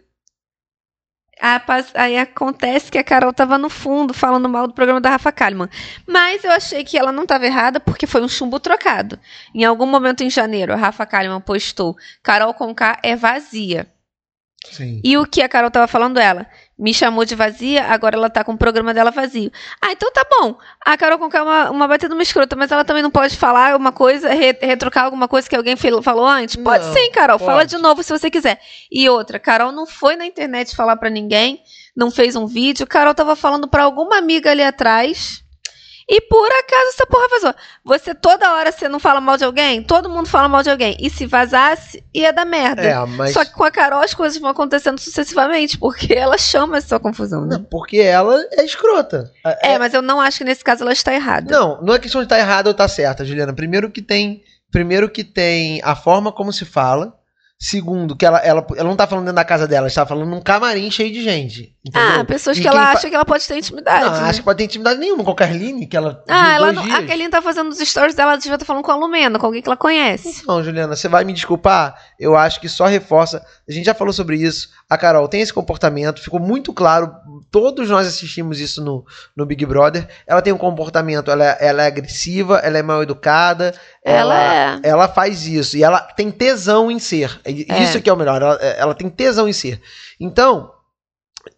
[1.93, 5.69] Aí acontece que a Carol tava no fundo falando mal do programa da Rafa Kalimann.
[6.07, 9.19] Mas eu achei que ela não estava errada porque foi um chumbo trocado.
[9.53, 13.87] Em algum momento em janeiro, a Rafa Kalimann postou: Carol Conká é vazia.
[14.71, 15.01] Sim.
[15.03, 16.47] E o que a Carol tava falando ela?
[16.77, 19.49] Me chamou de vazia, agora ela tá com o programa dela vazio.
[19.81, 20.57] Ah, então tá bom.
[20.85, 23.77] A Carol Conká é uma, uma batida uma escrota, mas ela também não pode falar
[23.77, 26.57] uma coisa, re, retrocar alguma coisa que alguém falou antes?
[26.57, 27.39] Pode não, sim, Carol.
[27.39, 27.49] Pode.
[27.49, 28.59] Fala de novo se você quiser.
[28.91, 31.61] E outra, Carol não foi na internet falar para ninguém,
[31.95, 32.85] não fez um vídeo.
[32.85, 35.44] Carol tava falando para alguma amiga ali atrás
[36.07, 37.55] e por acaso essa porra vazou.
[37.83, 39.81] Você toda hora você não fala mal de alguém?
[39.81, 40.95] Todo mundo fala mal de alguém.
[40.99, 42.83] E se vazasse, ia dar merda.
[42.83, 43.33] É, mas...
[43.33, 47.45] Só que com a Carol as coisas vão acontecendo sucessivamente, porque ela chama essa confusão,
[47.45, 47.57] né?
[47.57, 49.31] Não, porque ela é escrota.
[49.43, 51.51] É, é, mas eu não acho que nesse caso ela está errada.
[51.51, 53.53] Não, não é questão de estar errada ou estar certa, Juliana.
[53.53, 54.43] Primeiro que tem.
[54.71, 57.17] Primeiro que tem a forma como se fala.
[57.57, 60.29] Segundo, que ela, ela, ela não tá falando dentro da casa dela, ela está falando
[60.29, 61.73] num camarim cheio de gente.
[61.85, 62.19] Entendeu?
[62.19, 62.91] Ah, pessoas e que ela fa...
[62.91, 64.05] acha que ela pode ter intimidade.
[64.05, 64.29] Não, né?
[64.29, 66.21] acha que pode ter intimidade nenhuma com a Carline, que ela.
[66.27, 68.83] Ah, ela não, a Carline tá fazendo os stories dela, ela devia estar tá falando
[68.83, 70.43] com a Lumena, com alguém que ela conhece.
[70.45, 71.95] Não, Juliana, você vai me desculpar?
[72.19, 73.41] Eu acho que só reforça.
[73.67, 74.69] A gente já falou sobre isso.
[74.89, 77.15] A Carol tem esse comportamento, ficou muito claro.
[77.51, 79.05] Todos nós assistimos isso no,
[79.35, 80.07] no Big Brother.
[80.27, 83.73] Ela tem um comportamento, ela, ela é agressiva, ela é mal educada.
[84.03, 84.89] Ela, ela, é.
[84.89, 85.77] ela faz isso.
[85.77, 87.39] E ela tem tesão em ser.
[87.43, 87.83] É.
[87.83, 88.41] Isso que é o melhor.
[88.41, 89.81] Ela, ela tem tesão em ser.
[90.19, 90.71] Então,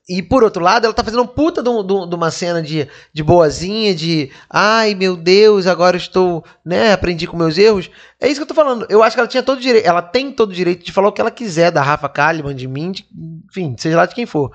[0.08, 2.88] e por outro lado, ela tá fazendo um puta de, de, de, uma cena de,
[3.13, 7.89] de boazinha, de ai meu Deus, agora estou, né, aprendi com meus erros.
[8.19, 8.86] É isso que eu tô falando.
[8.89, 11.12] Eu acho que ela tinha todo direito, ela tem todo o direito de falar o
[11.12, 13.06] que ela quiser da Rafa Kalimann, de mim, de,
[13.50, 14.52] enfim, seja lá de quem for.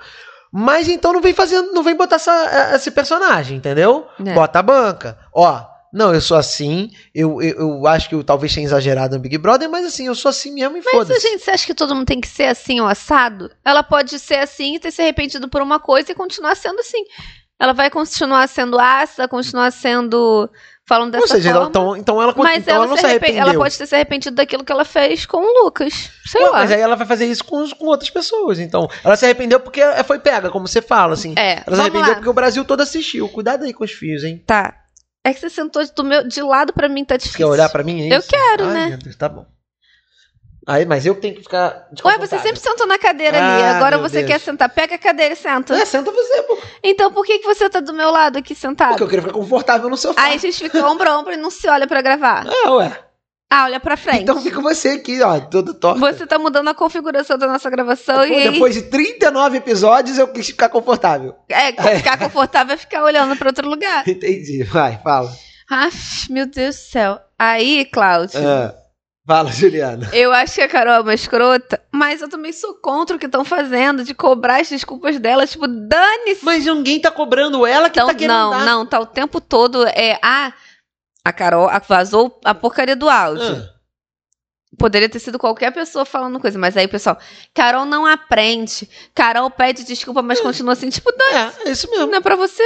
[0.55, 4.05] Mas então não vem fazendo, não vem botar essa, esse personagem, entendeu?
[4.23, 4.35] É.
[4.35, 5.17] Bota a banca.
[5.33, 6.91] Ó, não, eu sou assim.
[7.13, 10.13] Eu, eu, eu, acho que eu talvez tenha exagerado no Big Brother, mas assim, eu
[10.13, 11.11] sou assim mesmo e foda-se.
[11.11, 13.49] Mas, gente, você acha que todo mundo tem que ser assim ou assado?
[13.65, 17.03] Ela pode ser assim e ter se arrependido por uma coisa e continuar sendo assim.
[17.59, 20.49] Ela vai continuar sendo ácida, continuar sendo.
[20.85, 21.59] Falando dessa Ou seja, forma.
[21.59, 23.41] Ela, então, então ela, mas então ela, ela não se arrependeu.
[23.41, 26.11] Ela pode ter se arrependido daquilo que ela fez com o Lucas.
[26.25, 26.59] Sei Ué, lá.
[26.59, 28.59] Mas aí ela vai fazer isso com, com outras pessoas.
[28.59, 31.35] Então, ela se arrependeu porque foi pega, como você fala, assim.
[31.37, 32.15] É, ela se arrependeu lá.
[32.15, 33.29] porque o Brasil todo assistiu.
[33.29, 34.43] Cuidado aí com os fios, hein?
[34.45, 34.75] Tá.
[35.25, 37.37] É que você sentou do meu, de lado pra mim, tá difícil.
[37.37, 38.11] Quer olhar pra mim?
[38.11, 38.99] É eu quero, Ai, né?
[39.01, 39.45] Deus, tá bom.
[40.65, 41.87] Aí, mas eu tenho que ficar.
[42.05, 43.63] Ué, você sempre sentou na cadeira ah, ali.
[43.63, 44.27] Agora você Deus.
[44.27, 44.69] quer sentar.
[44.69, 45.75] Pega a cadeira e senta.
[45.75, 46.57] É, senta você, pô.
[46.81, 48.89] Então por que, que você tá do meu lado aqui sentado?
[48.89, 50.21] Porque eu queria ficar confortável no sofá.
[50.21, 52.45] Aí a gente fica ombro a ombro e não se olha pra gravar.
[52.47, 52.97] É, ué.
[53.49, 54.23] Ah, olha pra frente.
[54.23, 55.99] Então fica você aqui, ó, todo torto.
[55.99, 58.51] Você tá mudando a configuração da nossa gravação Pô, e.
[58.51, 61.35] Depois de 39 episódios, eu quis ficar confortável.
[61.49, 64.07] É, ficar confortável é ficar olhando pra outro lugar.
[64.07, 64.63] Entendi.
[64.63, 65.31] Vai, fala.
[65.69, 67.19] Aff, meu Deus do céu.
[67.37, 68.39] Aí, Cláudio.
[68.39, 68.82] É.
[69.25, 70.09] Fala, Juliana.
[70.11, 73.25] Eu acho que a Carol é uma escrota, mas eu também sou contra o que
[73.25, 75.47] estão fazendo, de cobrar as desculpas dela.
[75.47, 76.43] Tipo, dane-se.
[76.43, 78.65] Mas ninguém tá cobrando ela que então, tá querendo Não, dar.
[78.65, 79.87] não, tá o tempo todo.
[79.87, 80.51] É, ah,
[81.23, 83.55] a Carol vazou a porcaria do áudio.
[83.55, 83.73] Ah.
[84.77, 87.17] Poderia ter sido qualquer pessoa falando coisa, mas aí, pessoal,
[87.53, 88.89] Carol não aprende.
[89.13, 90.41] Carol pede desculpa, mas é.
[90.41, 92.07] continua assim, tipo, dane É, é isso mesmo.
[92.07, 92.63] Não é pra você?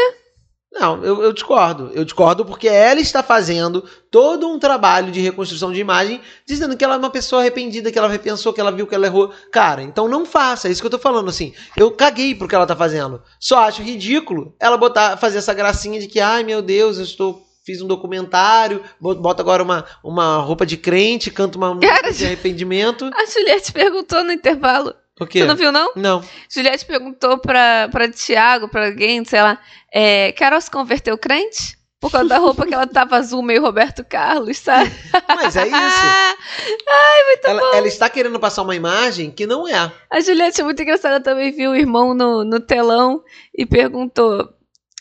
[0.79, 1.91] Não, eu, eu, discordo.
[1.93, 6.83] Eu discordo porque ela está fazendo todo um trabalho de reconstrução de imagem, dizendo que
[6.83, 9.33] ela é uma pessoa arrependida, que ela repensou, que ela viu que ela errou.
[9.51, 10.67] Cara, então não faça.
[10.67, 11.53] É isso que eu tô falando, assim.
[11.75, 13.21] Eu caguei pro que ela tá fazendo.
[13.39, 17.45] Só acho ridículo ela botar, fazer essa gracinha de que, ai meu Deus, eu estou.
[17.65, 23.09] Fiz um documentário, bota agora uma, uma roupa de crente, canta uma música de arrependimento.
[23.13, 25.39] A Juliette perguntou no intervalo o quê?
[25.39, 25.91] Você não viu, não?
[25.95, 26.23] Não.
[26.49, 29.60] Juliette perguntou pra, pra Tiago, pra alguém, sei lá,
[29.91, 31.77] é, Carol se converteu crente?
[31.99, 34.91] Por causa da roupa que ela tava azul, meio Roberto Carlos, sabe?
[35.27, 35.73] Mas é isso.
[35.73, 37.73] Ai, muito ela, bom.
[37.75, 39.91] Ela está querendo passar uma imagem que não é.
[40.12, 44.47] A Juliette é muito engraçada, também viu o irmão no, no telão e perguntou: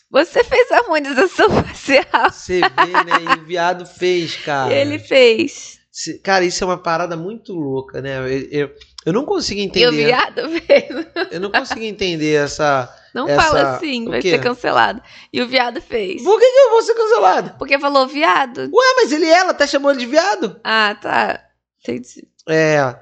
[0.09, 2.31] Você fez harmonização facial?
[2.31, 3.35] Você vê, né?
[3.35, 4.73] E o viado fez, cara.
[4.73, 5.77] Ele fez.
[6.23, 8.17] Cara, isso é uma parada muito louca, né?
[8.17, 8.71] Eu, eu,
[9.07, 9.85] eu não consigo entender.
[9.85, 11.07] E o viado fez.
[11.31, 12.93] Eu não consigo entender essa.
[13.13, 13.41] Não essa...
[13.41, 15.01] fala assim, vai ser cancelado.
[15.31, 16.21] E o viado fez.
[16.21, 17.55] Por que, eu vou ser cancelado?
[17.57, 18.69] Porque falou viado.
[18.69, 20.59] Ué, mas ele ela até chamou ele de viado.
[20.61, 21.41] Ah, tá.
[21.81, 22.27] Entendi.
[22.49, 22.95] É.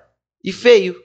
[0.43, 0.95] E feio.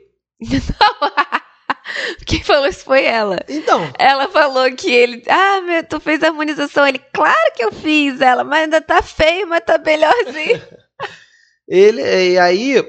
[0.40, 1.10] Não.
[2.26, 3.38] Quem falou isso foi ela.
[3.48, 3.90] Então.
[3.98, 5.22] Ela falou que ele.
[5.28, 6.86] Ah, meu, tu fez a harmonização.
[6.86, 10.62] Ele, claro que eu fiz, ela, mas ainda tá feio, mas tá melhorzinho.
[11.68, 12.82] ele, e aí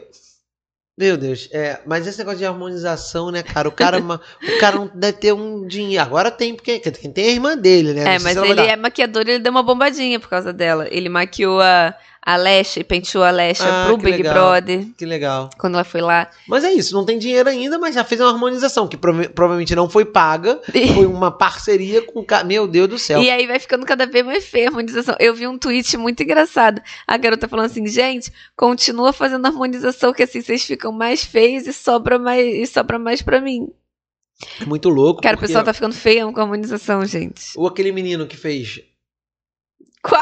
[1.02, 3.68] Meu Deus, é, mas esse negócio de harmonização, né, cara?
[3.68, 6.04] O cara, o cara não deve ter um dinheiro.
[6.04, 8.18] Agora tem, porque quem tem a irmã dele, né?
[8.18, 10.88] É, mas ele é maquiador e ele deu uma bombadinha por causa dela.
[10.92, 14.34] Ele maquiou a, a Lesha e penteou a Lesha Ah, pro Big legal.
[14.34, 15.50] Brother, Que legal.
[15.58, 16.30] quando ela foi lá.
[16.48, 19.76] Mas é isso, não tem dinheiro ainda, mas já fez uma harmonização, que prova- provavelmente
[19.76, 20.62] não foi paga,
[20.94, 22.24] foi uma parceria com.
[22.46, 23.22] Meu Deus do céu.
[23.24, 25.16] E aí vai ficando cada vez mais feia a harmonização.
[25.20, 26.82] Eu vi um tweet muito engraçado.
[27.08, 31.74] A garota falando assim, gente, continua fazendo harmonização, que assim vocês ficam mais feios e
[31.74, 33.68] sobra mais, e sobra mais pra mim.
[34.60, 35.22] É muito louco.
[35.22, 37.52] Cara, o pessoal tá ficando feião com a harmonização, gente.
[37.56, 38.80] Ou aquele menino que fez.
[40.04, 40.22] Qual?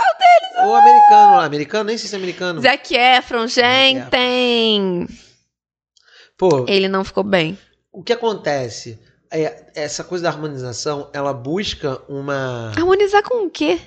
[0.65, 2.61] O americano lá, americano, nem sei se é americano.
[2.61, 4.07] Zac Efron, gente.
[6.37, 7.57] Pô, Ele não ficou bem.
[7.91, 8.99] o que acontece?
[9.31, 12.71] É, essa coisa da harmonização, ela busca uma.
[12.75, 13.79] Harmonizar com o quê?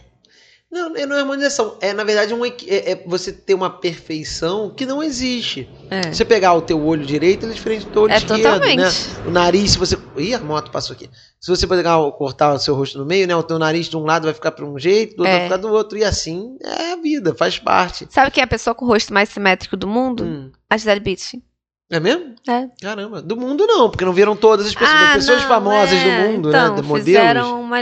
[0.73, 1.77] Não, não é harmonização.
[1.83, 5.69] É, na verdade, um, é, é você ter uma perfeição que não existe.
[5.91, 8.17] É, Se você pegar o teu olho direito, ele é diferente do teu olho é
[8.17, 8.79] esquerdo, totalmente.
[8.79, 8.89] né?
[9.27, 9.99] O nariz, se você.
[10.17, 11.11] Ih, a moto passou aqui.
[11.39, 13.37] Se você pegar, cortar o seu rosto no meio, né?
[13.37, 15.39] O teu nariz de um lado vai ficar para um jeito, do outro É.
[15.41, 15.99] vai ficar do outro.
[15.99, 18.07] E assim é a vida, faz parte.
[18.09, 20.25] Sabe quem é a pessoa com o rosto mais simétrico do mundo?
[20.25, 20.51] Hum.
[20.71, 21.43] A Gisele Bündchen.
[21.91, 22.35] É mesmo?
[22.49, 22.69] É.
[22.81, 23.21] Caramba.
[23.21, 26.05] Do mundo não, porque não viram todas as pessoas, Ah, pessoas não, famosas é.
[26.23, 26.81] do mundo, então, né?
[26.81, 27.05] De modelos.
[27.07, 27.77] fizeram uma...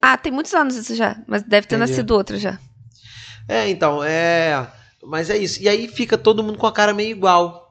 [0.00, 1.16] Ah, tem muitos anos isso já.
[1.26, 1.90] Mas deve ter Entendi.
[1.90, 2.58] nascido outra já.
[3.48, 4.66] É, então, é.
[5.02, 5.62] Mas é isso.
[5.62, 7.66] E aí fica todo mundo com a cara meio igual.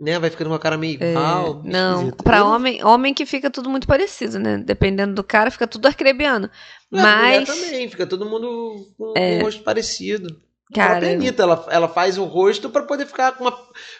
[0.00, 0.16] Né?
[0.18, 1.62] Vai ficando com a cara meio igual.
[1.64, 2.22] É, não, esquisito.
[2.22, 4.58] pra Eu homem, homem que fica tudo muito parecido, né?
[4.58, 6.46] Dependendo do cara, fica tudo arcrebiano.
[6.46, 9.38] É, Mas, também, fica todo mundo com É.
[9.38, 10.40] um rosto parecido.
[10.72, 13.52] cara, Anitta, ela, ela faz o rosto pra poder ficar com uma,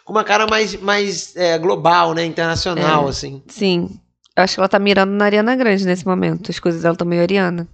[0.05, 2.25] com uma cara mais, mais é, global, né?
[2.25, 3.11] Internacional, É.
[3.11, 3.43] assim.
[3.49, 3.99] sim.
[4.39, 6.49] Eu acho que ela tá mirando na Ariana Grande nesse momento.
[6.49, 7.67] As coisas dela estão meio Ariana.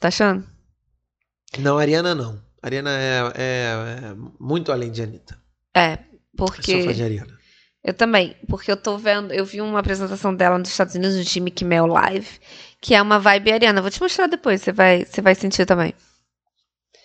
[0.00, 0.44] Tá achando?
[1.60, 2.42] Não, Ariana não.
[2.60, 5.38] Ariana é, é- é muito além de Anitta.
[5.72, 6.92] É, Eu sou fã porque.
[6.92, 7.38] de Ariana.
[7.84, 11.22] Eu também, porque eu tô vendo, eu vi uma apresentação dela nos Estados Unidos, no
[11.22, 12.40] Jimmy Kimmel Live,
[12.80, 13.80] que é uma vibe ariana.
[13.82, 15.94] Vou te mostrar depois, você vai, você vai sentir também.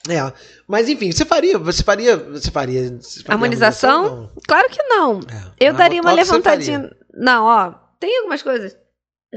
[0.10, 0.34] É,
[0.68, 4.06] mas enfim, você faria, você faria, você faria, você faria Harmonização?
[4.06, 4.42] harmonização?
[4.48, 5.20] Claro que não.
[5.20, 6.90] É, Eu daria uma levantadinha.
[7.14, 8.76] Não, ó, tem algumas coisas.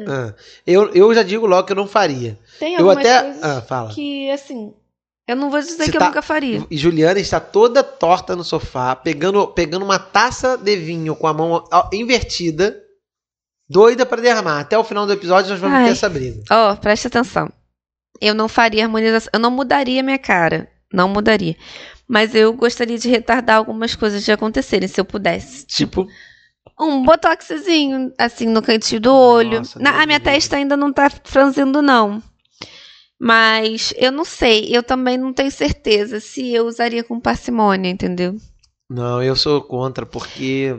[0.09, 0.35] Ah,
[0.67, 2.39] eu, eu já digo logo que eu não faria.
[2.59, 3.23] Tem Eu algumas até.
[3.23, 3.95] coisas Ah, fala.
[3.95, 4.73] que, assim,
[5.29, 6.67] eu não vou dizer Você que tá- eu nunca faria.
[6.71, 11.35] E Juliana está toda torta no sofá, pegando, pegando uma taça de vinho com a
[11.35, 12.81] mão invertida,
[13.69, 14.61] doida para derramar.
[14.61, 15.85] Até o final do episódio nós vamos Ai.
[15.87, 16.43] ter essa briga.
[16.51, 17.51] Ó, presta atenção.
[18.21, 21.57] Eu não faria harmonização, eu não mudaria minha cara, não mudaria.
[22.09, 25.67] Mas eu gostaria de retardar algumas coisas de acontecerem, se eu pudesse.
[25.67, 26.07] Tipo,
[26.83, 29.59] Um botoxzinho, assim, no cantinho do olho.
[29.59, 30.33] Nossa, Na, Deus a minha livre.
[30.33, 32.23] testa ainda não tá franzindo, não.
[33.18, 38.37] Mas eu não sei, eu também não tenho certeza se eu usaria com parcimônia, entendeu?
[38.88, 40.77] não, eu sou contra, porque,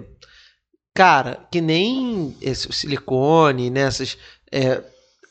[0.93, 4.17] cara, que nem esse, o silicone, nessas.
[4.51, 4.83] é,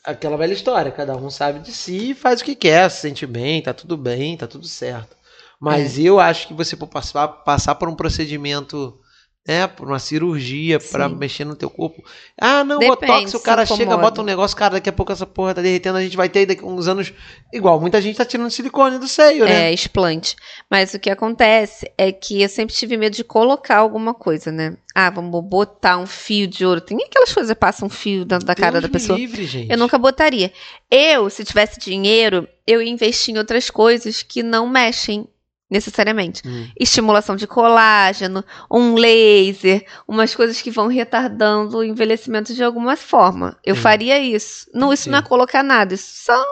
[0.03, 3.25] aquela velha história, cada um sabe de si e faz o que quer, se sente
[3.25, 5.15] bem, tá tudo bem, tá tudo certo.
[5.59, 6.01] Mas É.
[6.01, 8.99] eu acho que você passar, passar por um procedimento,
[9.45, 11.15] né, por uma cirurgia pra Sim.
[11.15, 12.01] mexer no teu corpo.
[12.39, 15.25] Ah, não, Depende, botox, o cara chega, bota um negócio, cara, daqui a pouco essa
[15.25, 17.13] porra tá derretendo, a gente vai ter daqui a uns anos
[17.51, 19.69] igual, muita gente tá tirando silicone do seio, né?
[19.69, 20.37] É, explante.
[20.69, 24.77] Mas o que acontece é que eu sempre tive medo de colocar alguma coisa, né?
[24.95, 26.79] Ah, vamos botar um fio de ouro.
[26.79, 29.17] Tem aquelas coisas que passam um fio dentro da cara Deus da me pessoa.
[29.17, 29.71] livre, gente.
[29.71, 30.53] Eu nunca botaria.
[30.89, 35.27] Eu, se tivesse dinheiro, eu ia investir em outras coisas que não mexem
[35.73, 36.41] necessariamente.
[36.47, 36.67] Hum.
[36.79, 43.57] Estimulação de colágeno, um laser, umas coisas que vão retardando o envelhecimento de alguma forma.
[43.65, 43.81] Eu Sim.
[43.81, 44.69] faria isso.
[44.73, 45.27] Não, isso não é Sim.
[45.27, 46.45] colocar nada, isso são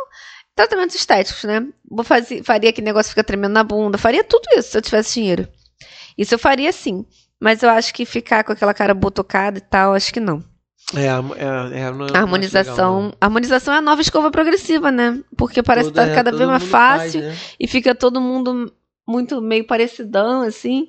[0.56, 1.66] tratamentos estéticos, né?
[1.90, 5.14] Vou fazer, faria que negócio fica tremendo na bunda, faria tudo isso se eu tivesse
[5.14, 5.48] dinheiro.
[6.18, 7.06] Isso eu faria sim.
[7.40, 10.44] Mas eu acho que ficar com aquela cara botocada e tal, acho que não.
[10.94, 15.20] É, é, é, não- A acho harmonização, legal, harmonização é a nova escova progressiva, né?
[15.38, 17.36] Porque parece Toda- que tá cada todo vez mais mundo faz, fácil né?
[17.60, 18.72] e fica todo mundo
[19.12, 20.88] muito meio parecidão, assim.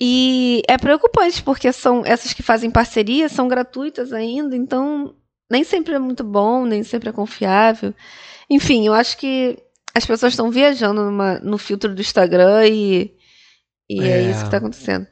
[0.00, 5.14] E é preocupante, porque são essas que fazem parceria são gratuitas ainda, então
[5.50, 7.92] nem sempre é muito bom, nem sempre é confiável.
[8.48, 9.58] Enfim, eu acho que
[9.94, 13.12] as pessoas estão viajando numa- no filtro do Instagram e,
[13.90, 14.08] e é.
[14.08, 14.30] É.
[14.30, 15.06] isso que tá acontecendo.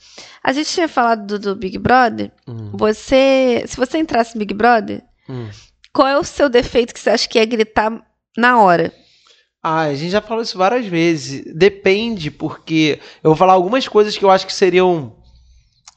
[0.45, 2.31] A gente tinha falado do, do Big Brother.
[2.47, 5.49] Hum, Você, se você entrasse no Big Brother, hum.
[5.93, 7.91] qual é o seu defeito que você acha que é gritar
[8.39, 8.93] na hora?
[9.69, 11.43] Ah, a gente já falou isso várias vezes.
[11.53, 15.13] Depende, porque eu vou falar algumas coisas que eu acho que seriam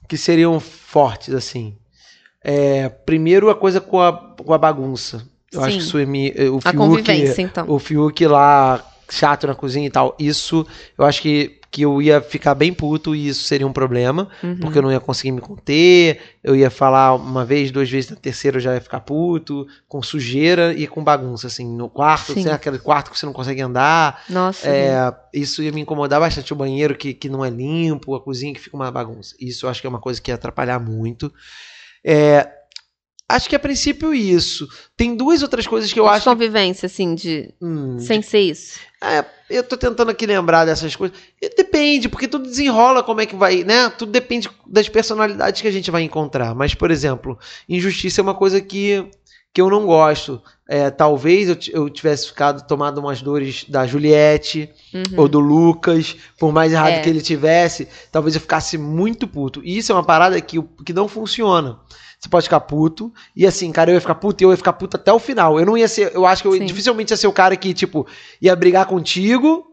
[0.07, 1.77] que seriam fortes, assim.
[2.43, 5.23] É, primeiro, a coisa com a, com a bagunça.
[5.51, 5.91] Eu acho Sim.
[5.91, 7.69] que é me, o A Fiuk, convivência, então.
[7.69, 10.15] o Fiuk lá chato na cozinha e tal.
[10.19, 10.65] Isso
[10.97, 14.57] eu acho que, que eu ia ficar bem puto e isso seria um problema, Uhum.
[14.59, 16.19] porque eu não ia conseguir me conter.
[16.43, 20.01] Eu ia falar uma vez, duas vezes, na terceira eu já ia ficar puto, com
[20.01, 24.23] sujeira e com bagunça, assim, no quarto, assim, aquele quarto que você não consegue andar.
[24.29, 24.67] Nossa.
[24.67, 26.51] É, isso ia me incomodar bastante.
[26.53, 29.35] O banheiro que, que não é limpo, a cozinha que fica uma bagunça.
[29.39, 31.31] Isso eu acho que é uma coisa que ia atrapalhar muito.
[32.03, 32.47] É,
[33.29, 34.67] acho que a princípio isso.
[34.97, 36.25] Tem duas outras coisas que eu de acho.
[36.29, 37.53] convivência, assim, de.
[37.61, 38.79] hum, Sem ser isso.
[39.01, 41.17] é, eu tô tentando aqui lembrar dessas coisas.
[41.41, 43.89] E Depende, porque tudo desenrola como é que vai, né?
[43.91, 46.53] Tudo depende das personalidades que a gente vai encontrar.
[46.55, 49.05] Mas, por exemplo, injustiça é uma coisa que,
[49.53, 50.41] que eu não gosto.
[50.71, 55.03] É, talvez eu, eu tivesse ficado tomado umas dores da Juliette Uhum.
[55.21, 56.99] ou do Lucas, por mais errado É.
[57.01, 59.61] que ele tivesse, talvez eu ficasse muito puto.
[59.63, 61.79] E isso é uma parada que, que não funciona.
[62.19, 64.73] Você pode ficar puto, e assim, cara, eu ia ficar puto e eu ia ficar
[64.73, 65.57] puto até o final.
[65.57, 66.65] Eu não ia ser, eu acho que eu Sim.
[66.65, 68.05] dificilmente ia ser o cara que, tipo,
[68.41, 69.65] ia brigar contigo.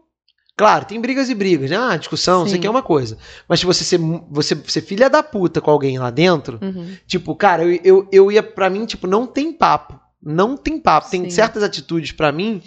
[0.55, 1.77] Claro, tem brigas e brigas, né?
[1.77, 3.17] Ah, discussão, isso aqui é uma coisa.
[3.49, 3.99] Mas se você ser,
[4.31, 6.95] você ser filha da puta com alguém lá dentro, Uhum.
[7.05, 9.99] Tipo, cara, eu, eu, eu ia, pra mim, tipo, não tem papo.
[10.23, 11.09] Não tem papo.
[11.09, 11.29] Tem Sim.
[11.29, 12.63] certas atitudes pra mim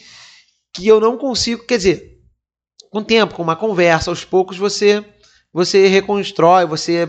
[0.73, 1.65] que eu não consigo.
[1.65, 2.19] Quer dizer,
[2.91, 5.05] com o tempo, com uma conversa, aos poucos você
[5.53, 7.09] você reconstrói, você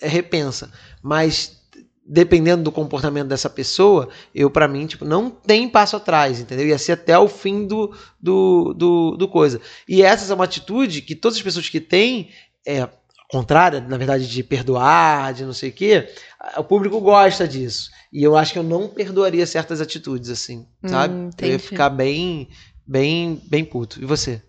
[0.00, 0.72] repensa.
[1.02, 1.61] Mas
[2.04, 6.66] dependendo do comportamento dessa pessoa, eu, pra mim, tipo, não tem passo atrás, entendeu?
[6.66, 9.60] Ia ser até o fim do, do, do, do coisa.
[9.88, 12.30] E essa é uma atitude que todas as pessoas que têm,
[12.66, 12.88] é,
[13.30, 16.08] contrária, na verdade, de perdoar, de não sei o quê,
[16.56, 17.90] o público gosta disso.
[18.12, 21.14] E eu acho que eu não perdoaria certas atitudes, assim, sabe?
[21.14, 22.48] Hum, eu ia ficar bem,
[22.86, 24.02] bem, bem puto.
[24.02, 24.42] E você?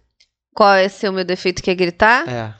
[0.54, 2.28] Qual é o meu defeito que é gritar?
[2.28, 2.54] É.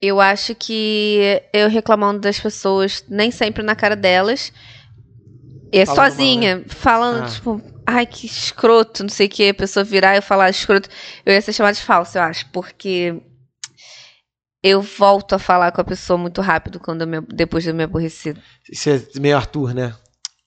[0.00, 4.52] Eu acho que eu reclamando das pessoas, nem sempre na cara delas.
[5.72, 7.28] É Falando mal, sozinha, falando, Ah.
[7.28, 10.88] tipo, ai, que escroto, não sei o que, a pessoa virar e eu falar escroto.
[11.24, 13.14] Eu ia ser chamada de falsa, eu acho, porque
[14.62, 17.84] eu volto a falar com a pessoa muito rápido quando me- depois de eu me
[17.84, 18.36] aborrecer.
[18.70, 19.94] Isso é meio Arthur, né?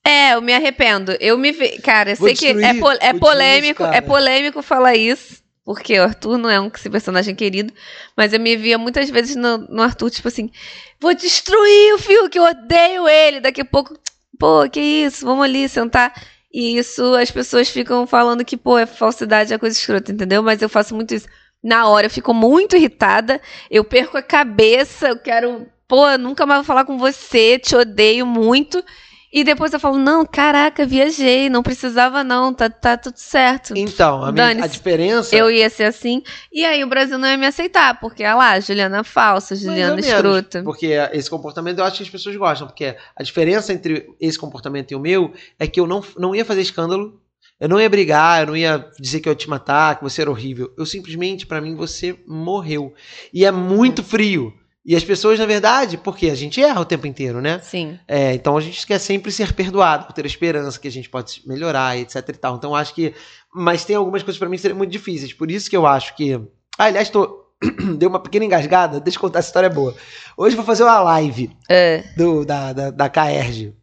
[0.06, 1.12] É, eu me arrependo.
[1.20, 1.52] Eu me.
[1.80, 5.96] Cara, eu Vou sei que é, destruir po- é polêmico, é polêmico falar isso, porque
[6.00, 7.72] o Arthur não é um personagem querido,
[8.16, 10.50] mas eu me via muitas vezes no, no Arthur, tipo assim,
[10.98, 13.96] vou destruir o Fiuk, eu odeio ele, daqui a pouco,
[14.36, 16.12] pô, que isso, vamos ali sentar.
[16.52, 20.42] E isso as pessoas ficam falando que, pô, é falsidade, é coisa escrota, entendeu?
[20.42, 21.28] Mas eu faço muito isso.
[21.62, 23.40] Na hora, eu fico muito irritada,
[23.70, 28.26] eu perco a cabeça, eu quero, pô, nunca mais vou falar com você, te odeio
[28.26, 28.84] muito.
[29.32, 33.74] E depois eu falo, não, caraca, viajei, não precisava não, tá, tá tudo certo.
[33.76, 35.36] Então, a, minha- a diferença.
[35.36, 36.20] Eu ia ser assim,
[36.52, 39.70] e aí o Brasil não ia me aceitar, porque, olha lá, Juliana falsa, Mais ou
[39.70, 40.62] Juliana escrota.
[40.64, 42.66] Porque esse comportamento eu acho que as pessoas gostam.
[42.66, 46.44] Porque a diferença entre esse comportamento e o meu é que eu não, não ia
[46.44, 47.20] fazer escândalo.
[47.60, 50.22] Eu não ia brigar, eu não ia dizer que eu ia te matar, que você
[50.22, 50.72] era horrível.
[50.78, 52.94] Eu simplesmente, pra mim, você morreu.
[53.34, 54.52] E é muito frio.
[54.84, 57.58] E as pessoas, na verdade, porque a gente erra o tempo inteiro, né?
[57.62, 57.98] Sim.
[58.08, 61.08] É, então a gente quer sempre ser perdoado, por ter a esperança que a gente
[61.10, 62.56] pode melhorar, etc e tal.
[62.56, 63.14] Então acho que.
[63.54, 65.32] Mas tem algumas coisas pra mim que seriam muito difíceis.
[65.34, 66.34] Por isso que eu acho que.
[66.78, 67.44] Ah, aliás, tô.
[67.98, 69.94] Deu uma pequena engasgada, deixa eu contar essa história boa.
[70.34, 72.02] Hoje eu vou fazer uma live É.
[72.16, 73.74] do, da, da, da KERG.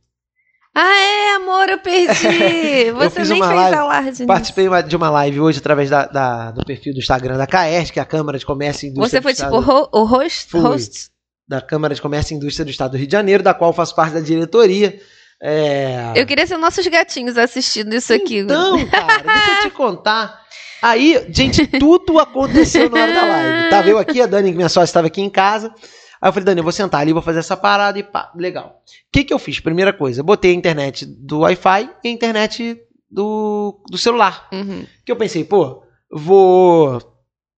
[0.80, 2.12] Ah, é, amor, eu perdi.
[2.94, 4.28] Você fiz nem uma fez live, alarde nisso.
[4.28, 8.00] Participei de uma live hoje através da, da- do perfil do Instagram da KERG, que
[8.00, 10.06] é a Câmara de Comércio e Indústria Você foi do tipo Estado, o, ho- o
[10.06, 10.50] host?
[10.52, 10.60] Fui.
[10.62, 11.10] host?
[11.48, 13.74] da Câmara de Comércio e Indústria do Estado do Rio de Janeiro, da qual eu
[13.74, 15.00] faço parte da diretoria.
[15.42, 16.12] É...
[16.16, 18.40] Eu queria ser nossos gatinhos assistindo isso aqui.
[18.40, 20.42] Então, cara, deixa eu te contar.
[20.82, 23.70] Aí, gente, tudo aconteceu na hora da live.
[23.70, 25.74] Tava eu aqui, a Dani, minha sócia, estava aqui em casa.
[26.22, 28.82] Aí eu falei, Dani, eu vou sentar ali, vou fazer essa parada e pá, legal.
[28.86, 29.60] O que que eu fiz?
[29.60, 34.48] Primeira coisa, botei a internet do Wi-Fi e a internet do, do celular.
[34.52, 34.86] Uhum.
[35.06, 37.02] Que eu pensei, pô, vou.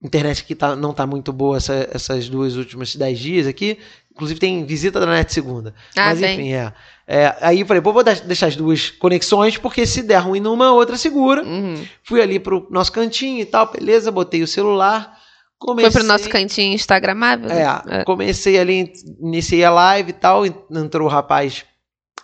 [0.01, 3.77] Internet aqui tá, não tá muito boa essa- essas duas últimas 10 dias aqui.
[4.13, 5.73] Inclusive tem visita da net segunda.
[5.97, 6.33] Ah, Mas bem.
[6.35, 6.73] enfim, é.
[7.05, 10.71] É, Aí eu falei, pô, vou deixar as duas conexões, porque se der ruim numa,
[10.71, 11.43] outra segura.
[11.43, 11.85] Uhum.
[12.03, 15.17] Fui ali pro nosso cantinho e tal, beleza, botei o celular.
[15.59, 17.49] Comecei, Foi pro nosso cantinho instagramável?
[17.51, 21.65] É, comecei ali, iniciei a live e tal, entrou o rapaz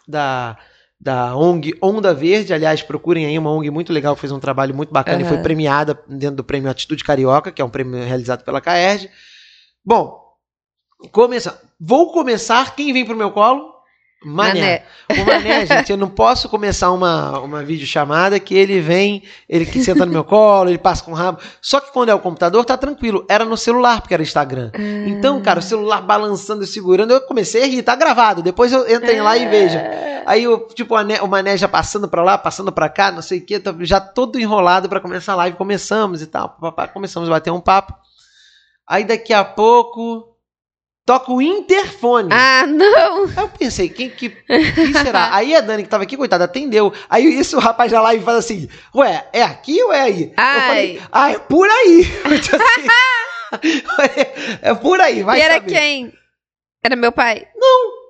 [0.08, 0.58] da,
[0.98, 4.94] da ONG Onda Verde, aliás, procurem aí uma ONG muito legal, fez um trabalho muito
[4.94, 5.34] bacana e Aham.
[5.34, 9.10] foi premiada dentro do prêmio Atitude Carioca, que é um prêmio realizado pela CAERJ.
[9.84, 10.18] Bom,
[11.12, 11.60] começar.
[11.78, 13.75] Vou começar, quem vem pro meu colo?
[14.26, 14.84] Mané.
[15.12, 19.84] O Mané, gente, eu não posso começar uma, uma videochamada que ele vem, ele que
[19.84, 21.40] senta no meu colo, ele passa com o rabo.
[21.62, 23.26] Só que quando é o computador, tá tranquilo.
[23.30, 24.72] Era no celular, porque era Instagram.
[25.06, 28.42] Então, cara, o celular balançando e segurando, eu comecei a rir, tá gravado.
[28.42, 29.84] Depois eu entrei lá e veja.
[30.26, 33.22] Aí, eu, tipo, o Mané, o Mané já passando pra lá, passando pra cá, não
[33.22, 35.56] sei o que, já todo enrolado pra começar a live.
[35.56, 36.58] Começamos e tal,
[36.94, 37.94] começamos a bater um papo.
[38.88, 40.35] Aí daqui a pouco
[41.06, 42.30] toca o interfone.
[42.32, 43.26] Ah, não!
[43.26, 45.30] Aí eu pensei, quem que quem será?
[45.36, 46.92] Aí a Dani, que tava aqui, coitada, atendeu.
[47.10, 50.34] Aí isso o rapaz da live fala assim: Ué, é aqui ou é aí?
[50.36, 50.58] Ai.
[50.58, 52.08] Eu falei, ah, é por aí.
[53.56, 53.62] Assim,
[54.62, 55.72] é por aí, vai e era saber.
[55.72, 56.14] quem?
[56.84, 57.48] Era meu pai.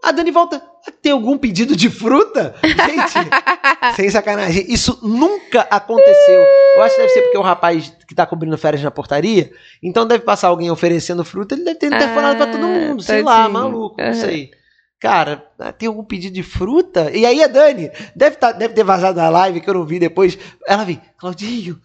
[0.06, 0.62] A Dani volta.
[1.01, 2.56] Tem algum pedido de fruta?
[2.64, 3.30] Gente,
[3.95, 4.66] sem sacanagem.
[4.72, 6.45] Isso nunca aconteceu.
[6.76, 9.51] Eu acho que deve ser porque o rapaz que tá cobrindo férias na portaria,
[9.82, 13.01] então deve passar alguém oferecendo fruta, ele deve ter telefonado pra todo mundo.
[13.01, 13.53] Sei lá, tadinho.
[13.53, 14.14] maluco, não Aham.
[14.14, 14.51] sei.
[14.99, 15.38] Cara,
[15.78, 17.12] tem algum pedido de fruta?
[17.12, 19.97] E aí a Dani deve, tá, deve ter vazado na live que eu não vi
[19.99, 20.38] depois.
[20.68, 21.80] Ela vi, Claudinho,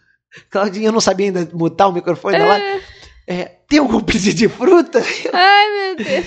[0.50, 2.82] Claudinho, eu não sabia ainda mutar o microfone da live.
[3.26, 5.02] É, tem algum pedido de fruta?
[5.32, 6.26] Ai, meu Deus.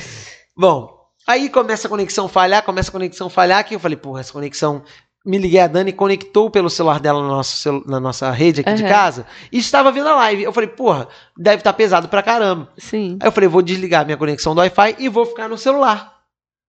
[0.58, 4.34] Bom, aí começa a conexão falhar, começa a conexão falhar, que eu falei, porra, essa
[4.34, 4.84] conexão.
[5.26, 8.84] Me liguei a Dani, conectou pelo celular dela no nosso na nossa rede aqui de
[8.84, 8.92] Aham.
[8.92, 10.44] casa e estava vendo a live.
[10.44, 11.08] Eu falei, porra,
[11.38, 12.68] deve estar pesado pra caramba.
[12.78, 13.18] Sim.
[13.22, 16.14] Aí eu falei, vou desligar minha conexão do Wi-Fi e vou ficar no celular.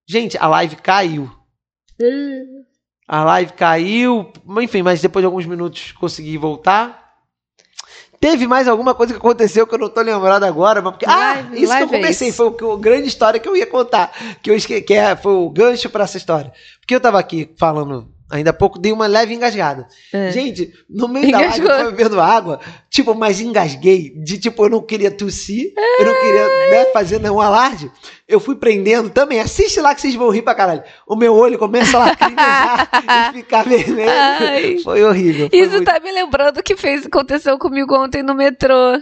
[0.09, 1.29] Gente, a live caiu.
[3.09, 7.04] A live caiu, enfim, mas depois de alguns minutos consegui voltar.
[8.25, 11.35] Teve mais alguma coisa que aconteceu que eu não tô lembrado agora, mas porque, ah,
[11.35, 12.37] Live- isso que eu live é comecei, isso.
[12.39, 14.11] foi o a grande história que eu ia contar,
[14.43, 16.51] que eu esque, que é, foi o gancho pra essa história.
[16.81, 19.87] Porque eu tava aqui falando ainda há pouco, dei uma leve engasgada.
[20.13, 20.31] É.
[20.33, 21.71] Gente, no meio da live Engasgou.
[21.71, 22.61] eu tava bebendo água,
[22.91, 27.41] tipo, mas engasguei, de tipo, eu não queria tossir, eu não queria né, fazer nenhum
[27.41, 27.91] alarde.
[28.27, 30.83] Eu fui prendendo também, assiste lá que vocês vão rir pra caralho.
[31.07, 32.89] O meu olho começa a lacrimejar
[33.31, 34.11] e ficar vermelho.
[34.11, 34.79] Ai.
[34.83, 35.49] Foi horrível.
[35.51, 39.01] foi Isso muito- tá me lembrando o que fez, aconteceu comigo ontem no metrô.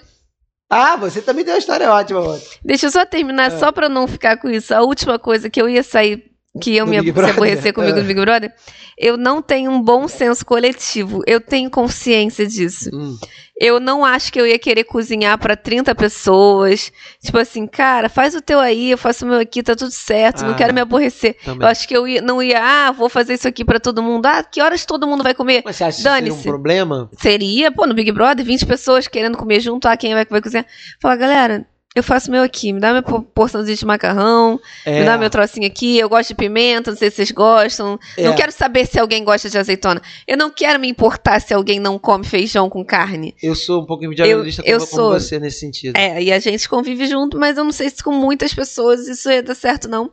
[0.74, 2.40] Ah, você também tem uma história ótima, mano.
[2.64, 3.58] Deixa eu só terminar, É.
[3.58, 4.74] só pra não ficar com isso.
[4.74, 8.00] A última coisa que eu ia sair, que eu me se aborrecer comigo É.
[8.02, 8.52] no Big Brother,
[8.98, 11.22] eu não tenho um bom senso coletivo.
[11.26, 12.90] Eu tenho consciência disso.
[12.92, 13.16] Hum.
[13.58, 16.90] Eu não acho que eu ia querer cozinhar pra 30 pessoas.
[17.24, 20.42] Tipo assim, cara, faz o teu aí, eu faço o meu aqui, tá tudo certo,
[20.42, 21.36] não Ah, quero me aborrecer.
[21.44, 21.62] Também.
[21.64, 24.26] Eu acho que eu ia- não ia, ah, vou fazer isso aqui pra todo mundo.
[24.26, 25.62] Ah, que horas todo mundo vai comer?
[25.64, 27.08] Mas você acha que seria um problema?
[27.20, 30.66] Seria, pô, no Big Brother, 20 pessoas querendo comer junto, ah, quem vai, vai cozinhar?
[31.00, 31.64] Fala, galera,
[31.94, 35.28] eu faço meu aqui, me dá minha por- porçãozinha de macarrão, É, me dá meu
[35.28, 37.98] trocinho aqui, eu gosto de pimenta, não sei se vocês gostam.
[38.16, 38.22] é.
[38.24, 40.00] Não quero saber se alguém gosta de azeitona.
[40.26, 43.34] Eu não quero me importar se alguém não come feijão com carne.
[43.42, 45.10] Eu sou um pouco individualista Eu- eu como sou.
[45.12, 45.96] você nesse sentido.
[45.96, 49.30] É, e a gente convive junto, mas eu não sei se com muitas pessoas isso
[49.30, 50.10] ia dar certo, não.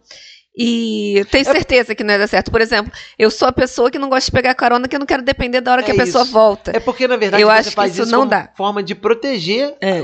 [0.62, 2.52] E tenho É- certeza que não ia dar certo.
[2.52, 5.06] Por exemplo, eu sou a pessoa que não gosta de pegar carona, que eu não
[5.08, 6.34] quero depender da hora É que a pessoa isso.
[6.34, 6.72] volta.
[6.76, 8.50] É porque, na verdade, Eu você acho que faz isso isso não como dá.
[8.58, 9.74] forma de proteger.
[9.80, 10.02] É.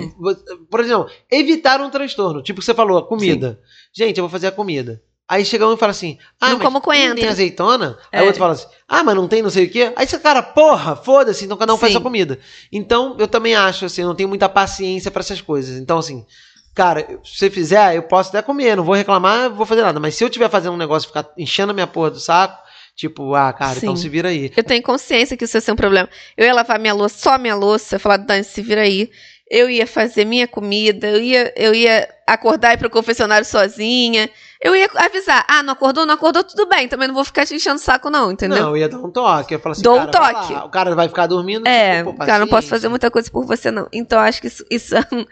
[0.71, 2.41] Por exemplo, evitar um transtorno.
[2.41, 3.59] Tipo, você falou, a comida.
[3.93, 5.01] Gente, eu vou fazer a comida.
[5.27, 7.15] Aí chega um e fala assim: Ah, Não mas como coentro.
[7.15, 7.97] tem azeitona?
[8.11, 8.21] Aí É.
[8.21, 9.91] o outro fala assim: Ah, mas não tem não sei o quê.
[9.95, 11.95] Aí você, cara, porra, foda-se, então cada um faz Sim.
[11.95, 12.37] sua comida.
[12.71, 15.77] Então, eu também acho, assim, eu não tenho muita paciência pra essas coisas.
[15.79, 16.23] Então, assim,
[16.75, 19.99] cara, se você fizer, eu posso até comer, não vou reclamar, não vou fazer nada.
[19.99, 22.61] Mas se eu tiver fazendo um negócio e ficar enchendo a minha porra do saco,
[22.95, 24.03] tipo, ah, cara, então Sim.
[24.03, 24.51] se vira aí.
[24.55, 26.09] Eu tenho consciência que isso ia ser um problema.
[26.35, 29.09] Eu ia lavar minha louça, só minha louça, falar, Dani, se vira aí.
[29.49, 34.29] Eu ia fazer minha comida, eu ia, eu ia acordar e ir pro confessionário sozinha.
[34.59, 36.87] Eu ia avisar, ah, não acordou, não acordou, tudo bem.
[36.87, 38.59] Também não vou ficar te enchendo o saco, não, entendeu?
[38.59, 39.53] Não, eu ia dar um toque.
[39.53, 40.53] Eu ia falar assim, Dou um toque.
[40.53, 40.65] lá.
[40.65, 41.67] O cara vai ficar dormindo.
[41.67, 43.87] É, tipo, cara, não posso fazer muita coisa por você, não.
[43.93, 45.23] Então, acho que isso, isso é um,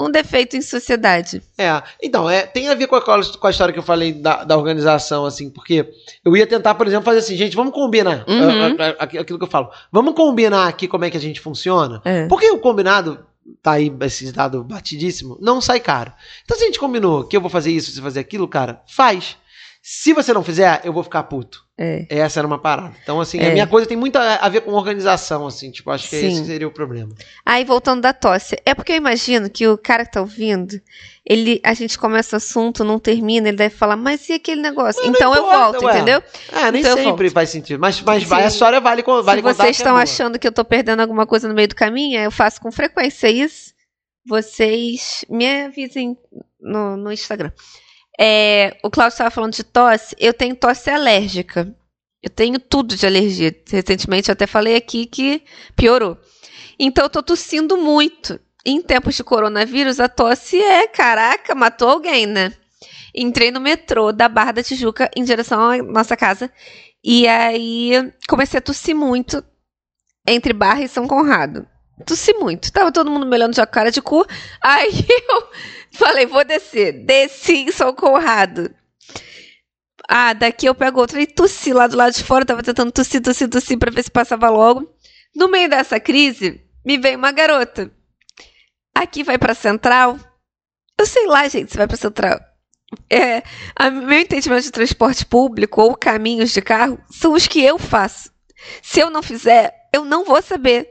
[0.00, 1.42] um defeito em sociedade.
[1.58, 4.44] É, então, é, tem a ver com a, com a história que eu falei da,
[4.44, 5.88] da organização, assim, porque
[6.24, 8.24] eu ia tentar, por exemplo, fazer assim, gente, vamos combinar.
[8.26, 8.76] Uhum.
[8.78, 9.70] a- a- aquilo que eu falo.
[9.92, 12.00] Vamos combinar aqui como é que a gente funciona.
[12.04, 12.26] É.
[12.26, 13.20] Porque o combinado,
[13.62, 16.12] tá aí esse dado batidíssimo, não sai caro.
[16.44, 19.36] Então, se a gente combinou que eu vou fazer isso, você fazer aquilo, cara, faz.
[19.82, 21.64] Se você não fizer, eu vou ficar puto.
[21.78, 22.04] É.
[22.10, 22.94] Essa era uma parada.
[23.02, 23.52] Então, assim, a É.
[23.52, 26.28] minha coisa tem muito a a ver com organização, assim, tipo, acho que Sim.
[26.28, 27.10] esse seria o problema.
[27.46, 28.56] Aí, voltando da tosse.
[28.66, 30.78] É porque eu imagino que o cara que tá ouvindo,
[31.24, 35.00] ele, a gente começa o assunto, não termina, ele deve falar, mas e aquele negócio?
[35.02, 35.96] Mas então eu importa, volto, ué.
[35.96, 36.22] entendeu?
[36.52, 37.80] É, nem Então eu sempre faz sentido.
[37.80, 38.28] Mas, mas Sim.
[38.28, 41.00] vai, a história vale, vale Se vocês que é estão achando que eu tô perdendo
[41.00, 43.72] alguma coisa no meio do caminho, eu faço com frequência isso.
[44.26, 46.18] Vocês me avisem
[46.60, 47.50] no, no Instagram.
[48.22, 50.14] É, o Claudio estava falando de tosse.
[50.18, 51.74] Eu tenho tosse alérgica.
[52.22, 53.54] Eu tenho tudo de alergia.
[53.70, 55.42] Recentemente eu até falei aqui que
[55.74, 56.18] piorou.
[56.78, 58.38] Então eu tô tossindo muito.
[58.62, 62.52] Em tempos de coronavírus, a tosse é, caraca, matou alguém, né?
[63.14, 66.52] Entrei no metrô da Barra da Tijuca em direção à nossa casa.
[67.02, 69.42] E aí comecei a tossir muito
[70.28, 71.66] entre Barra e São Conrado.
[72.04, 72.72] Tossi muito.
[72.72, 74.26] Tava todo mundo me olhando de cara de cu.
[74.60, 74.92] Aí
[75.28, 75.48] eu
[75.92, 77.04] falei, vou descer.
[77.04, 78.74] Desci em São Conrado.
[80.08, 82.44] Ah, daqui eu pego outra e tossi lá do lado de fora.
[82.44, 84.92] Tava tentando tossir, tossir, tossir pra ver se passava logo.
[85.34, 87.90] No meio dessa crise, me veio uma garota.
[88.94, 90.18] Aqui vai pra Central.
[90.98, 92.40] Eu sei lá, gente, se vai pra Central.
[93.08, 93.42] É,
[93.76, 98.30] a, meu entendimento de transporte público ou caminhos de carro são os que eu faço.
[98.82, 100.88] Se eu não fizer, eu não vou saber.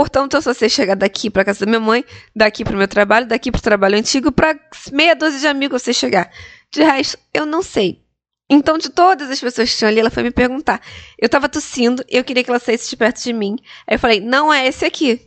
[0.00, 2.02] Portanto, eu só sei chegar daqui para casa da minha mãe,
[2.34, 4.58] daqui para o meu trabalho, daqui para o trabalho antigo, para
[4.90, 6.32] meia dúzia de amigos eu sei chegar.
[6.72, 8.02] De resto, eu não sei.
[8.48, 10.80] Então, de todas as pessoas que tinham ali, ela foi me perguntar.
[11.18, 13.58] Eu tava tossindo e eu queria que ela saísse de perto de mim.
[13.86, 15.20] Aí eu falei, não é esse aqui.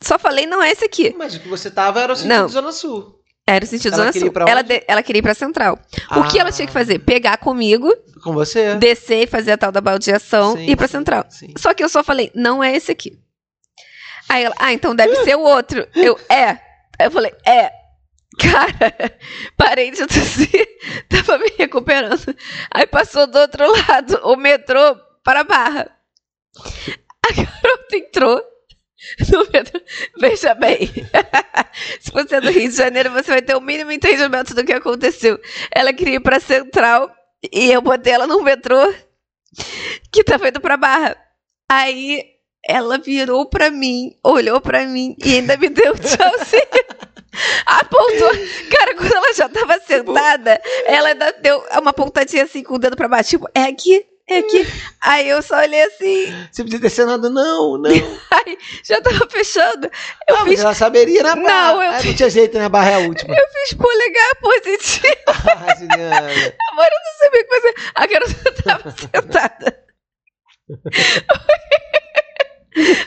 [0.00, 1.12] Só falei, não é esse aqui.
[1.18, 2.48] Mas o que você tava era o sentido Não.
[2.48, 3.20] Zona Sul.
[3.46, 4.32] Era o sentido Ela Zona queria ir Sul.
[4.32, 5.78] pra Ela, de- ela queria ir pra Central.
[6.16, 6.42] O que Ah.
[6.42, 6.98] ela tinha que fazer?
[7.00, 8.74] Pegar comigo, Com você?
[8.76, 11.24] descer e fazer a tal da baldeação Sim, e ir pra sim, Central.
[11.28, 11.52] Sim.
[11.58, 13.18] Só que eu só falei, não é esse aqui.
[14.30, 15.86] Aí ela, ah, então deve ser o outro.
[15.94, 16.48] Eu, é.
[16.98, 17.70] Aí eu falei, é.
[18.40, 19.18] Cara,
[19.58, 20.66] parei de tossir,
[21.08, 22.34] tava me recuperando.
[22.72, 25.90] Aí passou do outro lado, o metrô para a Barra.
[27.26, 28.42] A garota entrou.
[30.18, 30.90] Veja bem,
[32.00, 34.72] se você é do Rio de Janeiro, você vai ter o mínimo entendimento do que
[34.72, 35.38] aconteceu.
[35.74, 37.10] Ela queria ir pra Central
[37.52, 38.92] e eu botei ela no metrô
[40.12, 41.16] que tava indo pra Barra.
[41.70, 42.22] Aí
[42.66, 47.14] ela virou pra mim, olhou pra mim e ainda me deu um tchauzinho.
[47.66, 48.30] Apontou.
[48.70, 52.96] Cara, quando ela já tava sentada, ela ainda deu uma pontadinha assim com o dedo
[52.96, 53.30] pra baixo.
[53.30, 54.66] Tipo, é aqui, é aqui.
[55.00, 57.90] Aí eu só olhei assim, Você podia ter nada, não, não.
[58.82, 59.90] já tava fechando.
[60.28, 61.74] Eu Ah, fiz, mas ela saberia na barra.
[61.74, 62.64] Não, eu Ah, fiz- não tinha jeito, né?
[62.64, 63.34] A barra é a última.
[63.34, 65.14] eu fiz polegar positivo.
[65.66, 66.18] Ah, Juliana.
[66.72, 67.74] Amor, eu não sabia o que fazer.
[67.94, 69.84] A garota tava sentada.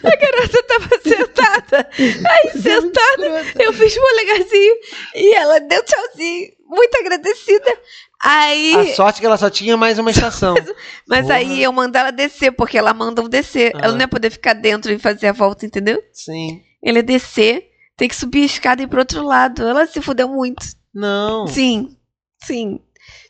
[0.03, 1.89] A garota tava sentada.
[2.29, 4.75] Aí, sentada, eu fiz polegarzinho
[5.15, 6.56] e ela deu tchauzinho.
[6.67, 7.79] Muito agradecida.
[8.21, 8.75] Aí.
[8.75, 10.55] A sorte é que ela só tinha mais uma estação.
[11.07, 11.35] Mas Porra.
[11.35, 13.71] aí eu mandei ela descer, porque ela mandou descer.
[13.75, 13.79] Ah.
[13.83, 16.03] Ela não ia poder ficar dentro e fazer a volta, entendeu?
[16.11, 16.61] Sim.
[16.81, 19.65] Ele ia descer, tem que subir a escada e ir pro outro lado.
[19.65, 20.65] Ela se fudeu muito.
[20.93, 21.47] Não.
[21.47, 21.95] Sim,
[22.43, 22.79] sim.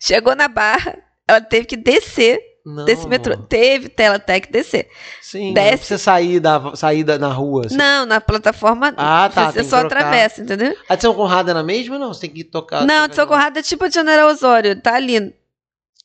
[0.02, 3.34] Chegou na barra, ela teve que descer não desse metrô.
[3.34, 3.48] amor.
[3.48, 4.90] Teve, ela até que descer.
[5.22, 5.54] Sim.
[5.54, 5.70] Desce.
[5.72, 7.64] Não precisa sair, da, sair da, na rua.
[7.64, 9.52] Você- Não, na plataforma Ah, tá.
[9.52, 10.76] você só atravessa, entendeu?
[10.90, 12.14] A de São Conrado é na mesma não?
[12.14, 12.82] Você tem que tocar.
[12.86, 15.34] não, tocar de Socorrada é tipo a de General Osório, tá ali.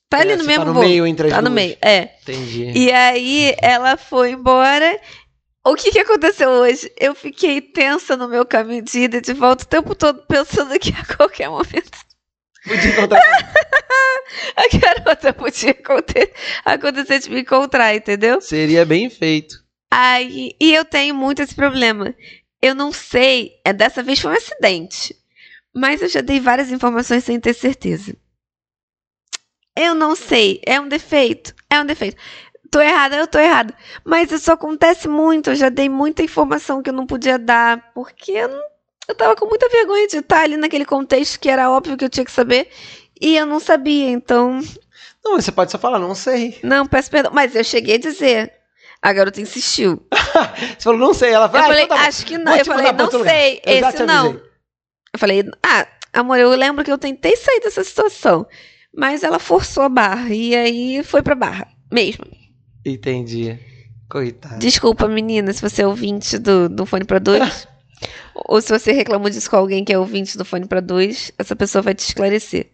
[0.09, 0.83] Tá ali É, no você mesmo Tá no voo.
[0.83, 1.55] meio entre as Tá no duas.
[1.55, 2.09] meio, é.
[2.21, 2.71] Entendi.
[2.75, 4.99] E aí ela foi embora.
[5.65, 6.91] O que, que aconteceu hoje?
[6.99, 10.77] Eu fiquei tensa no meu caminho de ida e de volta o tempo todo, pensando
[10.77, 11.89] que a qualquer momento
[12.67, 13.21] Podia encontrar.
[14.55, 16.33] a garota podia acontecer,
[16.63, 18.39] acontecer de me encontrar, entendeu?
[18.41, 19.63] Seria bem feito.
[19.91, 22.15] Aí, e eu tenho muito esse problema.
[22.61, 25.15] Eu não sei, é, dessa vez foi um acidente,
[25.73, 28.15] mas eu já dei várias informações sem ter certeza.
[29.75, 32.17] Eu não sei, é um defeito, é um defeito.
[32.71, 33.75] Tô errada, eu tô errada.
[34.03, 38.31] Mas isso acontece muito, eu já dei muita informação que eu não podia dar, porque
[38.31, 38.63] eu, não-
[39.07, 42.09] eu tava com muita vergonha de estar ali naquele contexto que era óbvio que eu
[42.09, 42.69] tinha que saber,
[43.19, 44.59] e eu não sabia, então
[45.23, 46.59] Não, você pode só falar, não sei.
[46.63, 47.31] não, peço perdão.
[47.33, 48.51] Mas eu cheguei a dizer.
[49.01, 50.01] A garota insistiu.
[50.79, 51.31] Você falou, não sei.
[51.33, 52.55] Ela Eu falou, ah, falei, então tá acho que não.
[52.55, 54.31] Eu falei, não sei, Eu esse não.
[54.31, 58.47] Eu falei, ah, amor, eu lembro que eu tentei sair dessa situação.
[58.95, 60.29] Mas ela forçou a barra.
[60.29, 61.67] E aí foi pra barra.
[61.91, 62.25] Mesmo.
[62.85, 63.59] Entendi.
[64.09, 64.59] Coitado.
[64.59, 67.67] Desculpa, menina, se você é ouvinte do, do Fone pra Dois.
[68.33, 71.55] ou se você reclamou disso com alguém que é ouvinte do Fone pra Dois, essa
[71.55, 72.69] pessoa vai te esclarecer.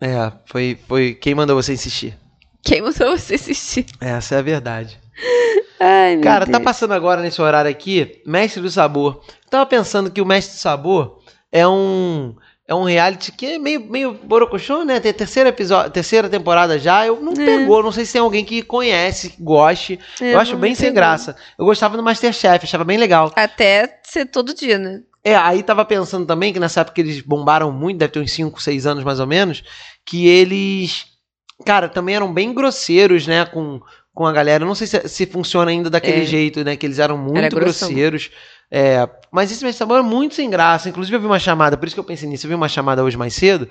[0.00, 2.18] É, foi, foi quem mandou você insistir.
[2.62, 3.86] Quem mandou você assistir?
[4.00, 4.98] Essa é a verdade.
[5.80, 6.64] Ai, meu Cara, tá Deus.
[6.64, 9.20] passando agora nesse horário aqui, Mestre do Sabor.
[9.50, 11.18] Tava pensando que o Mestre do Sabor
[11.50, 12.36] é um
[12.72, 14.98] é um reality que é meio meio borocochô, né?
[14.98, 17.06] Tem terceira episódio, terceira temporada já.
[17.06, 17.44] Eu não É.
[17.46, 19.98] pegou, não sei se tem alguém que conhece, que goste.
[20.20, 21.36] É, eu acho bem sem graça.
[21.58, 23.32] Eu gostava do MasterChef, achava bem legal.
[23.36, 25.00] Até ser todo dia, né?
[25.24, 28.60] É, aí tava pensando também que nessa época eles bombaram muito, deve ter uns 5,
[28.60, 29.62] 6 anos mais ou menos,
[30.04, 31.04] que eles,
[31.64, 33.80] cara, também eram bem grosseiros, né, com,
[34.12, 34.64] com a galera.
[34.64, 36.26] Eu não sei se, se funciona ainda daquele É.
[36.26, 37.88] jeito, né, que eles eram muito grossão.
[37.88, 38.30] grosseiros.
[38.74, 40.88] É, mas esse Mestre Sabor é muito sem graça.
[40.88, 43.04] Inclusive eu vi uma chamada, por isso que eu pensei nisso, eu vi uma chamada
[43.04, 43.68] hoje mais cedo,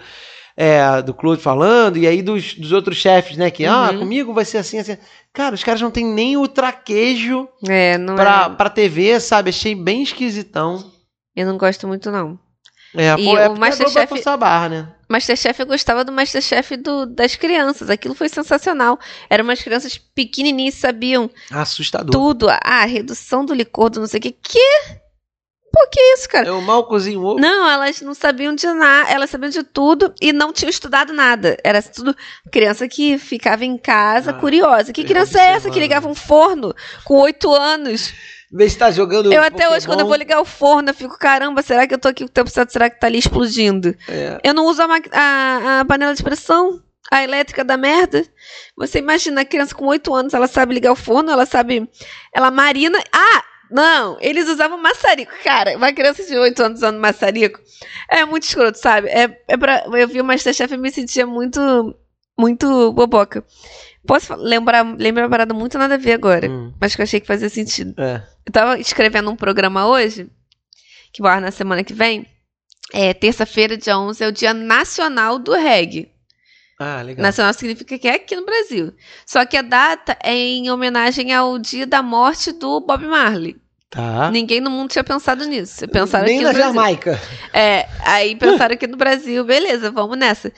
[0.55, 3.99] é, do Claude falando, e aí dos, dos outros chefes, né, que, ah, Uhum.
[3.99, 4.95] comigo vai ser assim, assim.
[5.33, 8.55] Cara, os caras não tem nem o traquejo É, não pra, é.
[8.55, 9.49] pra TV, sabe?
[9.49, 10.91] Achei bem esquisitão.
[11.35, 12.37] Eu não gosto muito, não.
[12.95, 14.87] É, E pô, é o Masterchef- barra, né?
[15.07, 17.89] Masterchef eu gostava do Masterchef do, das crianças.
[17.89, 18.99] Aquilo foi sensacional.
[19.29, 22.11] Eram umas crianças pequenininhas, sabiam Assustador.
[22.11, 22.47] tudo.
[22.49, 24.31] Ah, redução do licor, do não sei o que.
[24.31, 25.01] Que?
[25.73, 26.47] Pô, que isso, cara?
[26.47, 27.39] Eu mal cozinho ovo.
[27.39, 31.55] Não, elas não sabiam de nada, elas sabiam de tudo e não tinham estudado nada.
[31.63, 32.13] Era tudo
[32.51, 34.91] criança que ficava em casa Ah, curiosa.
[34.91, 36.75] Que criança é essa que ligava um forno
[37.05, 38.13] com oito anos?
[38.53, 39.31] Vê se tá jogando.
[39.31, 40.19] Eu até hoje, quando eu vou Pokémon.
[40.29, 42.71] ligar o forno, eu fico, caramba, será que eu tô aqui o tempo certo?
[42.73, 43.95] Será que tá ali explodindo?
[44.09, 44.39] É.
[44.43, 48.25] Eu não uso a, a, a panela de pressão, a elétrica da merda.
[48.77, 51.89] Você imagina, a criança com 8 anos, ela sabe ligar o forno, ela sabe.
[52.35, 52.99] Ela marina.
[53.13, 53.43] Ah!
[53.73, 55.31] Não, eles usavam maçarico.
[55.45, 57.57] Cara, uma criança de 8 anos usando maçarico
[58.11, 59.07] é muito escroto, sabe?
[59.07, 61.95] É, é pra, eu vi o Masterchef e me sentia muito,
[62.37, 63.45] muito boboca.
[64.05, 67.21] Posso lembrar, lembrar uma parada muito nada a ver agora, Hum, mas que eu achei
[67.21, 67.93] que fazia sentido.
[67.97, 68.21] é.
[68.45, 70.29] Eu tava escrevendo um programa hoje,
[71.13, 72.25] que vai na semana que vem.
[72.93, 76.11] É, terça-feira, dia 11, é o Dia Nacional do Reggae.
[76.77, 77.21] Ah, legal.
[77.21, 78.91] Nacional significa que é aqui no Brasil.
[79.25, 83.55] Só que a data é em homenagem ao dia da morte do Bob Marley.
[83.91, 84.31] Tá.
[84.31, 85.87] Ninguém no mundo tinha pensado nisso.
[85.89, 86.53] Pensaram Nem aqui na.
[86.53, 87.21] Jamaica.
[87.53, 90.51] É, aí pensaram aqui no Brasil, beleza, vamos nessa.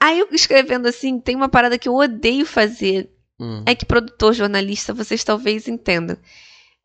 [0.00, 3.10] Aí eu escrevendo assim, tem uma parada que eu odeio fazer.
[3.38, 3.62] Hum.
[3.66, 6.16] É que produtor, jornalista, vocês talvez entendam.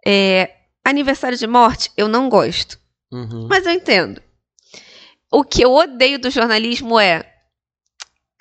[0.06, 2.78] É, aniversário de morte, eu não gosto.
[3.12, 3.48] Uhum.
[3.50, 4.22] Mas eu entendo.
[5.32, 7.30] O que eu odeio do jornalismo é.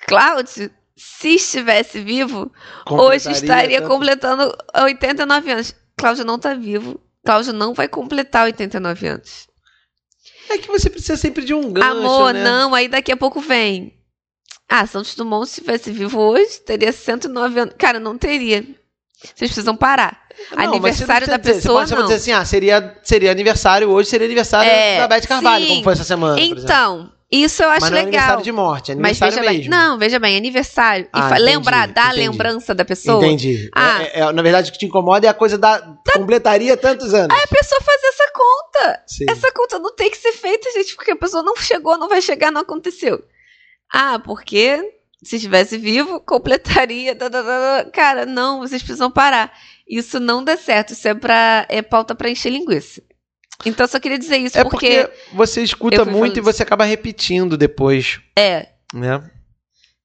[0.05, 2.51] Cláudio, se estivesse vivo,
[2.89, 5.75] hoje estaria tanto- completando 89 anos.
[5.97, 6.99] Cláudio não tá vivo.
[7.25, 9.47] Cláudio não vai completar 89 anos.
[10.49, 12.43] É que você precisa sempre de um gancho, Amor, né?
[12.43, 13.97] não, aí daqui a pouco vem.
[14.67, 17.75] Ah, Santos Dumont, se estivesse vivo hoje, teria 109 anos.
[17.77, 18.65] Cara, não teria.
[19.23, 20.21] Vocês precisam parar.
[20.51, 24.09] Não, mas Aniversário da dizer, pessoa, Você pode, dizer assim, ah, seria, seria aniversário hoje,
[24.09, 25.69] seria aniversário É, da Beth Carvalho, sim.
[25.71, 26.39] como foi essa semana.
[26.41, 28.09] Então, isso eu acho Mas não é legal.
[28.19, 29.71] aniversário de morte, é Mas aniversário veja bem, mesmo.
[29.71, 31.07] não, veja bem, aniversário.
[31.13, 32.19] Ah, entendi, lembrar da entendi.
[32.19, 33.23] lembrança da pessoa.
[33.25, 33.69] Entendi.
[33.75, 34.01] Ah.
[34.03, 35.81] É- é- na verdade, o que te incomoda é a coisa da.
[36.13, 37.35] Completaria tantos anos.
[37.35, 39.03] A pessoa fazer essa conta.
[39.07, 39.25] Sim.
[39.29, 42.21] Essa conta não tem que ser feita, gente, porque a pessoa não chegou, não vai
[42.21, 43.23] chegar, não aconteceu.
[43.91, 44.81] Ah, porque
[45.23, 47.15] se estivesse vivo, completaria.
[47.93, 49.53] Cara, não, vocês precisam parar.
[49.87, 50.93] Isso não dá certo.
[50.93, 53.01] Isso é, pra, é pauta pra encher linguiça.
[53.65, 56.83] Então, eu só queria dizer isso É porque, porque você escuta muito e você acaba
[56.83, 59.29] repetindo depois, É, né?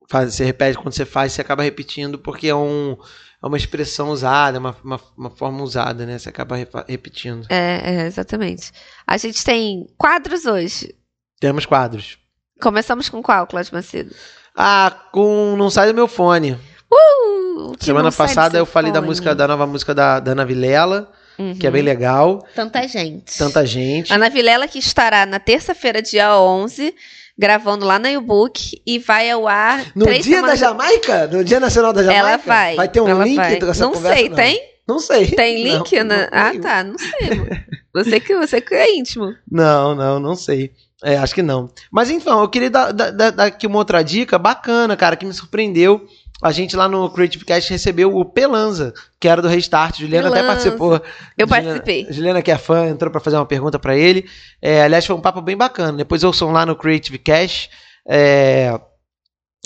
[0.09, 2.97] Faz, você repete quando você faz, você acaba repetindo porque é, um,
[3.43, 6.19] é uma expressão usada, é uma, uma, uma forma usada, né?
[6.19, 6.57] Você acaba
[6.87, 7.47] repetindo.
[7.51, 8.71] é, é, exatamente.
[9.07, 10.95] A gente tem quadros hoje.
[11.41, 12.19] Temos quadros.
[12.61, 14.15] Começamos com qual, Cláudio Macedo?
[14.61, 16.59] Ah, com Não Sai do Meu Fone.
[16.93, 19.09] Uh, Semana não passada eu falei da fone.
[19.09, 21.13] música, da nova música da, da Ana Vilela,
[21.61, 21.73] que é Uhum.
[21.75, 22.45] bem legal.
[22.57, 23.39] Tanta gente.
[23.39, 24.13] Tanta gente.
[24.13, 26.93] Ana Vilela que estará na terça-feira, dia 11,
[27.39, 30.57] gravando lá na U-Book e vai ao ar No dia da.
[30.57, 31.29] Jamaica?
[31.29, 32.19] No dia nacional da Jamaica?
[32.27, 32.75] Ela vai.
[32.75, 33.59] Vai ter um ela link vai.
[33.61, 34.17] dessa Não conversa?
[34.19, 34.61] sei, tem?
[34.89, 35.27] Não sei.
[35.31, 35.97] Tem Não, link?
[36.03, 36.17] na...
[36.17, 36.83] não, ah, tá.
[36.83, 37.69] Não sei.
[37.95, 39.35] Você que, você que é íntimo.
[39.51, 40.73] Não, não, não sei.
[41.03, 41.71] É, acho que não.
[41.93, 45.33] Mas então, eu queria dar, dar- dar- aqui uma outra dica bacana, cara, que me
[45.33, 46.05] surpreendeu.
[46.43, 49.99] A gente lá no Creative Cast recebeu o Pelanza, que era do Restart.
[49.99, 50.55] Juliana até Pelanza.
[50.71, 51.01] participou.
[51.37, 52.07] Eu participei.
[52.11, 54.29] Juliana, que é fã, entrou pra fazer uma pergunta pra ele.
[54.63, 55.99] É, aliás, foi um papo bem bacana.
[55.99, 57.71] Depois ouçam lá no Creative Cast
[58.09, 58.81] é,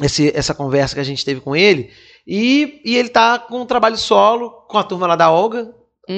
[0.03, 1.91] esse- essa conversa que a gente teve com ele.
[2.26, 5.64] E, e ele tá com um trabalho solo com a turma lá da Olga,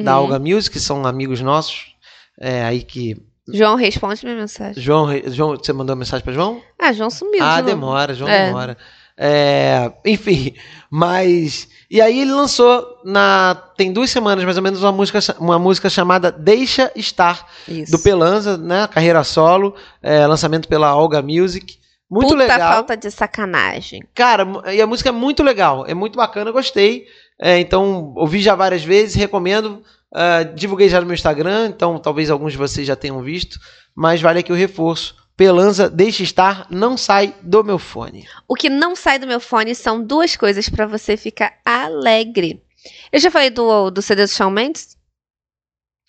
[0.04, 0.22] da Uhum.
[0.24, 1.94] Olga Music, que são amigos nossos.
[2.40, 3.16] É, aí que.
[3.52, 4.82] João, responde minha mensagem.
[4.82, 6.60] João, João, você mandou mensagem pra João?
[6.78, 7.42] Ah, João sumiu.
[7.44, 8.46] ah, de demora, João É.
[8.46, 8.76] demora.
[9.16, 10.54] É, enfim,
[10.90, 11.68] mas.
[11.90, 13.54] E aí ele lançou na.
[13.76, 17.92] Tem duas semanas mais ou menos uma música, uma música chamada Deixa Estar, Isso.
[17.92, 18.88] do Pelanza, né?
[18.88, 21.78] Carreira solo, é, lançamento pela Olga Music.
[22.10, 22.72] Muito Puta legal.
[22.72, 24.02] falta de sacanagem.
[24.14, 27.06] Cara, e a música é muito legal, é muito bacana, gostei.
[27.40, 29.82] É, então, ouvi já várias vezes, recomendo.
[30.14, 33.58] Ah, divulguei já no meu Instagram, então talvez alguns de vocês já tenham visto,
[33.92, 35.16] mas vale aqui o reforço.
[35.36, 38.24] Pelanza, deixa estar, não sai do meu fone.
[38.46, 42.62] O que não sai do meu fone são duas coisas pra você ficar alegre.
[43.10, 44.93] Eu já falei do, do CD do Shawn Mendes?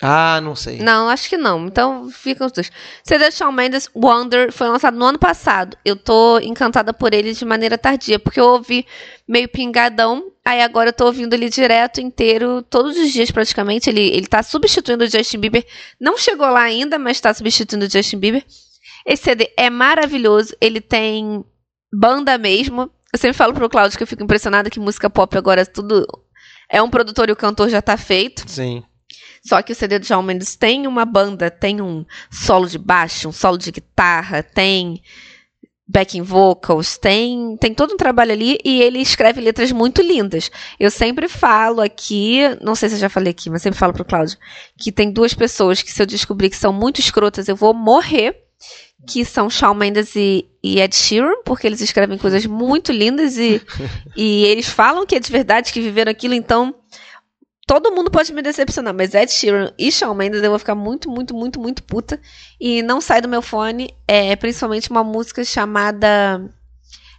[0.02, 0.80] Ah, não sei.
[0.80, 1.68] Não, acho que não.
[1.68, 2.70] Então ficam os dois.
[3.04, 5.78] CD Shawn Mendes, Wonder, foi lançado no ano passado.
[5.86, 8.86] Eu tô encantada por ele de maneira tardia, porque eu ouvi
[9.28, 13.89] meio pingadão, aí agora eu tô ouvindo ele direto, inteiro, todos os dias praticamente.
[13.89, 15.66] Ele, ele tá substituindo o Justin Bieber.
[16.00, 18.46] Não chegou lá ainda, mas tá substituindo o Justin Bieber.
[19.06, 21.46] Esse CD é maravilhoso, ele tem
[21.93, 22.91] banda mesmo.
[23.14, 26.06] Eu sempre falo pro Claudio que eu fico impressionada que música pop agora tudo
[26.70, 28.43] é um produtor e o cantor já tá feito.
[28.50, 28.84] Sim.
[29.46, 33.30] Só que o CD do Shawn Mendes tem uma banda, tem um solo de baixo,
[33.30, 35.02] um solo de guitarra, tem
[35.88, 40.50] backing vocals, tem, tem todo um trabalho ali e ele escreve letras muito lindas.
[40.80, 44.04] Eu sempre falo aqui, não sei se eu já falei aqui, mas sempre falo pro
[44.04, 44.38] Cláudio,
[44.78, 48.36] que tem duas pessoas que se eu descobrir que são muito escrotas, eu vou morrer,
[49.08, 53.62] que são Shawn Mendes e, e Ed Sheeran, porque eles escrevem coisas muito lindas e,
[54.18, 56.74] e eles falam que é de verdade, que viveram aquilo, então
[57.66, 61.09] todo mundo pode me decepcionar, mas Ed Sheeran e Shawn Mendes eu vou ficar muito,
[61.09, 62.20] muito, muito, muito puta.
[62.59, 66.47] E não sai do meu fone, é principalmente uma música chamada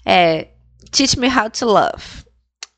[0.04, 0.48] é,
[0.90, 2.24] Teach Me How to Love.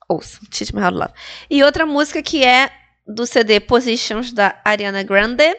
[0.08, 1.12] Ouça, Teach Me How to Love.
[1.50, 2.70] E outra música que é
[3.06, 5.54] do CD Positions da Ariana Grande,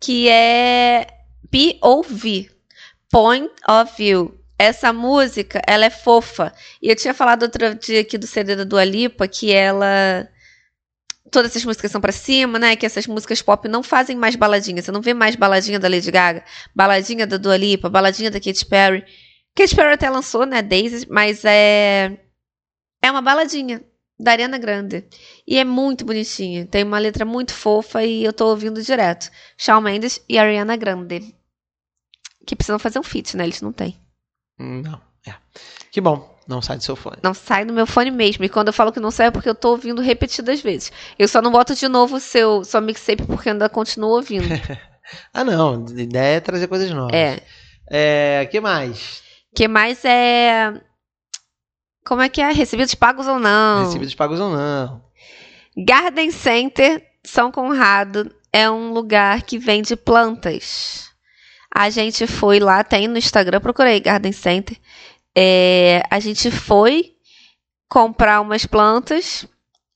[0.00, 1.06] que é
[1.50, 2.50] POV,
[3.10, 4.40] Point of View.
[4.56, 6.52] Essa música, ela é fofa.
[6.80, 10.28] E eu tinha falado outro dia aqui do CD da Dua Lipa, que ela
[11.30, 12.76] todas essas músicas são para cima, né?
[12.76, 14.82] Que essas músicas pop não fazem mais baladinha.
[14.82, 16.44] Você não vê mais baladinha da Lady Gaga,
[16.74, 19.04] baladinha da Dua Lipa, baladinha da Katy Perry.
[19.54, 20.62] Katy Perry até lançou, né?
[20.62, 22.18] Daisy, mas é
[23.02, 23.84] é uma baladinha
[24.18, 25.06] da Ariana Grande.
[25.46, 26.66] E é muito bonitinha.
[26.66, 29.30] Tem uma letra muito fofa e eu tô ouvindo direto.
[29.58, 31.34] Shawn Mendes e Ariana Grande.
[32.46, 33.44] Que precisam fazer um feat, né?
[33.44, 33.98] Eles não têm.
[34.58, 35.34] Não, é.
[35.90, 36.33] Que bom.
[36.46, 37.16] Não sai do seu fone.
[37.22, 38.44] Não sai do meu fone mesmo.
[38.44, 40.92] E quando eu falo que não sai é porque eu tô ouvindo repetidas vezes.
[41.18, 44.48] Eu só não boto de novo o seu sua mixtape porque ainda continuo ouvindo.
[45.32, 45.86] ah, não.
[45.86, 47.14] A ideia é trazer coisas novas.
[47.14, 47.42] É.
[47.90, 48.46] É.
[48.46, 49.22] que mais?
[49.54, 50.74] que mais é.
[52.04, 52.52] Como é que é?
[52.52, 53.86] Recebidos pagos ou não?
[53.86, 55.02] Recebidos pagos ou não.
[55.76, 61.08] Garden Center, São Conrado, é um lugar que vende plantas.
[61.74, 64.76] A gente foi lá, tem no Instagram, procurei Garden Center.
[65.36, 67.12] É, a gente foi
[67.88, 69.46] comprar umas plantas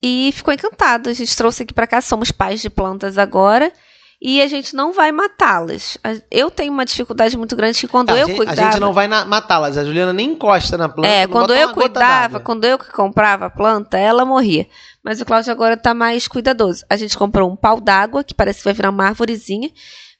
[0.03, 1.09] e ficou encantado.
[1.09, 3.73] A gente trouxe aqui para cá, somos pais de plantas agora.
[4.21, 5.97] E a gente não vai matá-las.
[6.29, 8.61] Eu tenho uma dificuldade muito grande que quando a eu gente, cuidava.
[8.61, 9.79] A gente não vai matá-las.
[9.79, 11.09] A Juliana nem encosta na planta.
[11.09, 14.67] É, quando eu cuidava, quando eu comprava a planta, ela morria.
[15.05, 16.85] Mas o Cláudio agora tá mais cuidadoso.
[16.91, 19.71] A gente comprou um pau d'água, que parece que vai virar uma árvorezinha.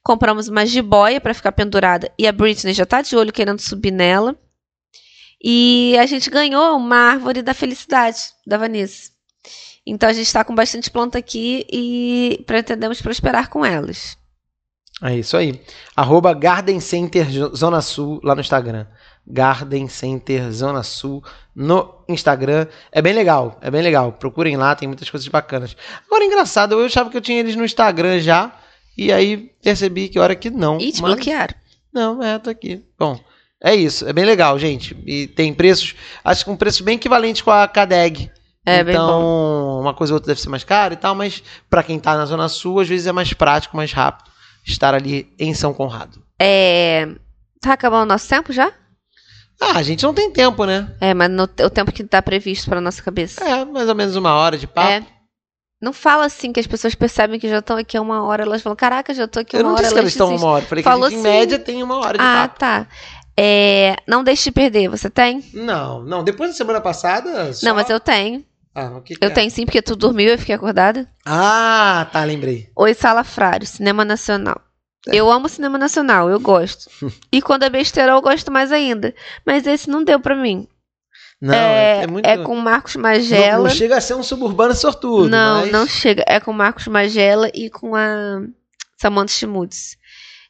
[0.01, 2.09] Compramos uma jiboia para ficar pendurada.
[2.17, 4.37] E a Britney já tá de olho querendo subir nela.
[5.43, 9.11] E a gente ganhou uma árvore da felicidade da Vanessa.
[9.87, 14.19] Então a gente está com bastante planta aqui e pretendemos prosperar com elas.
[15.03, 15.61] É isso aí.
[15.97, 18.87] Arroba Garden Center Zona Sul lá no Instagram.
[19.27, 21.23] Garden Center Zona Sul
[21.55, 22.67] no Instagram.
[22.91, 24.13] É bem legal, é bem legal.
[24.13, 25.77] Procurem lá, tem muitas coisas bacanas.
[26.07, 28.53] Agora, engraçado, eu achava que eu tinha eles no Instagram já.
[28.97, 30.79] E aí percebi que hora que não.
[30.81, 31.15] E te mas...
[31.15, 31.55] bloquearam.
[31.93, 32.85] Não, é, tô aqui.
[32.99, 33.21] Bom,
[33.63, 34.97] é isso, é bem legal, gente.
[35.07, 35.95] E tem preços,
[36.25, 38.31] acho que um preço bem equivalente com a Cadeg.
[38.67, 41.99] É, então, uma coisa ou outra deve ser mais cara e tal, mas para quem
[41.99, 44.29] tá na Zona Sul, às vezes é mais prático, mais rápido
[44.67, 46.23] estar ali em São Conrado.
[46.39, 47.09] É.
[47.61, 48.73] Tá acabando o nosso tempo já?
[49.61, 50.95] Ah, a gente não tem tempo, né?
[51.01, 53.43] É, mas no, o tempo que tá previsto pra nossa cabeça.
[53.43, 54.89] É, mais ou menos uma hora de papo.
[54.89, 55.05] É.
[55.81, 58.63] Não fala assim que as pessoas percebem que já estão aqui há uma hora, elas
[58.63, 59.63] falam, caraca, já tô aqui uma hora.
[59.63, 61.37] Eu não hora, disse que elas estão uma hora, falei Falou que gente, assim...
[61.37, 62.55] em média tem uma hora de ah, papo.
[62.55, 62.87] Ah, tá.
[63.41, 65.45] É, não deixe de perder, você tem?
[65.55, 66.25] Não, não.
[66.25, 67.53] Depois da semana passada.
[67.53, 67.67] Só...
[67.67, 68.45] Não, mas eu tenho.
[68.75, 69.33] Ah, o que, que eu é?
[69.33, 71.09] tenho sim, porque tu dormiu e eu fiquei acordada.
[71.25, 72.69] Ah, tá, lembrei.
[72.75, 74.61] Oi, Sala Frário, Cinema Nacional.
[75.07, 75.15] É.
[75.15, 76.91] Eu amo cinema nacional, eu gosto.
[77.31, 79.15] e quando é besteira, eu gosto mais ainda.
[79.47, 80.67] Mas esse não deu pra mim.
[81.41, 82.27] Não, é, é, muito...
[82.27, 83.59] é com Marcos Magela.
[83.59, 85.29] Não, não, chega a ser um suburbano sortudo.
[85.29, 85.73] Não, mas...
[85.73, 86.25] não chega.
[86.27, 88.43] É com Marcos Magela e com a
[89.01, 89.97] Samantha Schmutz.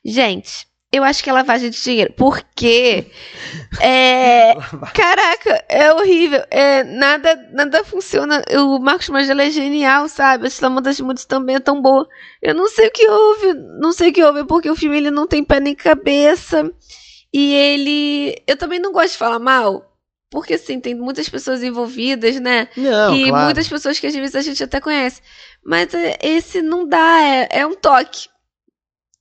[0.02, 2.12] Gente, eu acho que é lavagem de dinheiro.
[2.16, 3.06] Porque.
[3.80, 4.54] É.
[4.94, 6.42] caraca, é horrível.
[6.50, 8.42] É, nada, nada funciona.
[8.56, 10.46] O Marcos Magela é genial, sabe?
[10.46, 12.08] A Samantha das Mudes também é tão boa.
[12.42, 13.54] Eu não sei o que houve.
[13.78, 16.72] Não sei o que houve, porque o filme ele não tem pé nem cabeça.
[17.32, 18.42] E ele.
[18.46, 19.84] Eu também não gosto de falar mal.
[20.30, 22.68] Porque, assim, tem muitas pessoas envolvidas, né?
[22.76, 23.44] Não, e claro.
[23.44, 25.22] muitas pessoas que às vezes a gente até conhece.
[25.64, 28.28] Mas é, esse não dá, é, é um toque.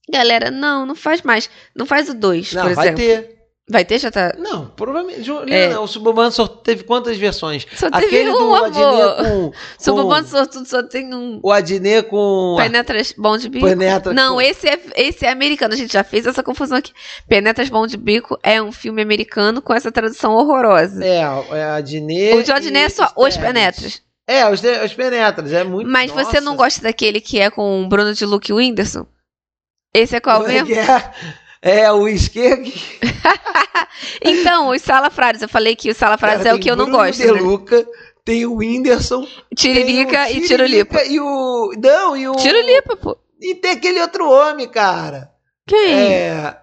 [0.09, 1.49] Galera, não, não faz mais.
[1.75, 2.95] Não faz o 2, por vai exemplo.
[2.95, 3.37] ter.
[3.69, 4.33] Vai ter, já tá.
[4.37, 5.23] Não, provavelmente.
[5.23, 5.77] Juliana, é.
[5.77, 7.67] o Suburbano só teve quantas versões?
[7.75, 9.15] Só teve Aquele um, do amor.
[9.17, 9.51] Com.
[9.77, 11.41] Suburbano Sortudo só tem um.
[11.43, 12.55] O Adnet com.
[12.57, 13.67] Penetras Bom de Bico.
[13.67, 14.41] Penetra Não, com...
[14.41, 15.73] esse, é, esse é americano.
[15.73, 16.93] A gente já fez essa confusão aqui.
[17.27, 21.03] Penetras Bom de Bico é um filme americano com essa tradução horrorosa.
[21.03, 22.37] É, é a Adnet.
[22.37, 24.01] O de Adnet é só Os Penetras.
[24.25, 25.51] É, os, os Penetras.
[25.51, 25.89] É muito.
[25.89, 26.23] Mas Nossa.
[26.23, 29.05] você não gosta daquele que é com o Bruno de Luke Whindersson?
[29.97, 30.75] Esse é qual mesmo?
[31.61, 32.71] É, é o esquerdo.
[34.21, 35.41] então, os salafrários.
[35.41, 37.19] Eu falei que os salafrários é o que eu Bruno não gosto.
[37.19, 37.39] De né?
[37.39, 37.87] Luca,
[38.23, 39.27] tem o Whindersson.
[39.55, 41.03] Tiririca o e Tirulipa.
[41.03, 41.73] E o.
[41.81, 42.35] Não, e o.
[42.35, 43.17] Tirulipa, pô.
[43.41, 45.31] E tem aquele outro homem, cara.
[45.65, 46.13] Quem?
[46.13, 46.57] É.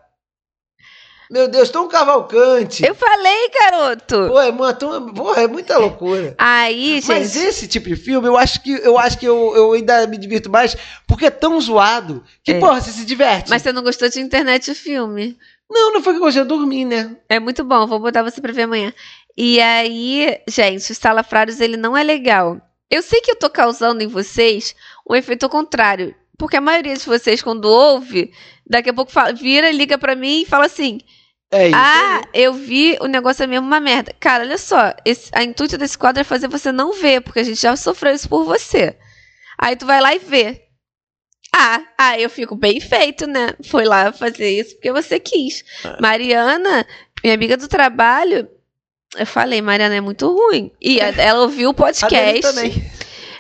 [1.31, 2.85] Meu Deus, Tom Cavalcante.
[2.85, 4.29] Eu falei, garoto.
[4.29, 6.35] Pô, é, muito, porra, é muita loucura.
[6.39, 7.09] Aí, gente.
[7.09, 10.18] Mas esse tipo de filme, eu acho que eu acho que eu, eu ainda me
[10.18, 12.61] divirto mais porque é tão zoado que, É.
[12.61, 13.51] porra, você se diverte.
[13.51, 15.37] Mas você não gostou de internet o filme?
[15.70, 17.16] Não, não foi que eu gostei, eu dormi, né?
[17.29, 18.93] É muito bom, vou botar você pra ver amanhã.
[19.37, 22.61] E aí, gente, o Salafrários, ele não é legal.
[22.91, 24.75] Eu sei que eu tô causando em vocês
[25.09, 26.14] um efeito contrário.
[26.39, 28.32] Porque a maioria de vocês, quando ouve,
[28.66, 30.99] daqui a pouco fala- vira, liga pra mim e fala assim:
[31.51, 31.76] É isso.
[31.76, 32.43] Ah, aí.
[32.43, 34.12] eu vi, o negócio é mesmo uma merda.
[34.18, 37.45] Cara, olha só, esse, a intuito desse quadro é fazer você não ver, porque a
[37.45, 38.97] gente já sofreu isso por você.
[39.59, 40.62] Aí tu vai lá e vê.
[41.57, 43.55] Ah, ah, eu fico bem feito, né?
[43.70, 45.62] Foi lá fazer isso porque você quis.
[45.85, 46.01] É.
[46.01, 46.85] Mariana,
[47.22, 48.49] minha amiga do trabalho,
[49.16, 50.72] eu falei, Mariana é muito ruim.
[50.82, 52.41] E ela ouviu o podcast.
[52.43, 52.72] também.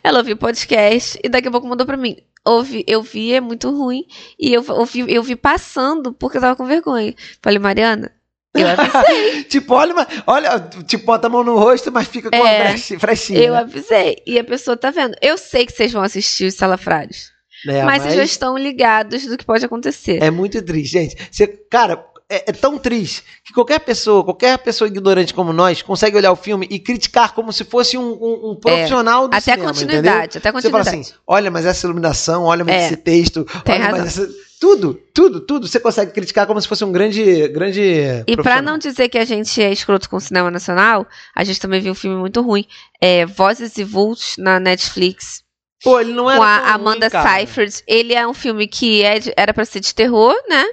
[0.04, 2.16] Ela ouviu o podcast e daqui a pouco mandou pra mim.
[2.46, 4.04] Ouvi, eu vi, é muito ruim.
[4.38, 7.14] E eu ouvi, eu vi passando porque eu tava com vergonha.
[7.42, 8.12] Falei, Mariana,
[8.54, 9.44] eu avisei.
[9.48, 12.72] tipo, olha, mas- olha, tipo, bota a mão no rosto, mas fica com É.
[12.74, 13.40] a frechinha.
[13.40, 14.18] eu avisei.
[14.26, 15.16] E a pessoa tá vendo.
[15.22, 17.32] Eu sei que vocês vão assistir os Salafrários.
[17.66, 20.22] É, mas, vocês já estão ligados do que pode acontecer.
[20.22, 21.16] É muito triste, gente.
[21.30, 26.16] Você, cara, é, é tão triste que qualquer pessoa, qualquer pessoa ignorante como nós, consegue
[26.16, 29.64] olhar o filme e criticar como se fosse um, um- um profissional do até cinema,
[29.72, 30.62] continuidade, até a entendeu?
[30.62, 31.00] Você fala continuidade.
[31.10, 32.86] assim, olha, mas essa iluminação, olha, mas É.
[32.86, 33.98] esse texto, Tem olha, razão.
[34.04, 34.44] mas essa...
[34.60, 35.68] Tudo, tudo, tudo.
[35.68, 38.62] Você consegue criticar como se fosse um grande, grande E pra profissional.
[38.62, 41.06] não dizer que a gente é escroto com o cinema nacional,
[41.36, 42.64] a gente também viu um filme muito ruim.
[42.98, 45.42] É Vozes e Vultos na Netflix.
[45.82, 47.28] Pô, ele não era com a ruim, Amanda cara.
[47.40, 47.82] Seyfried.
[47.86, 50.64] Ele é um filme que é era pra ser de terror, né?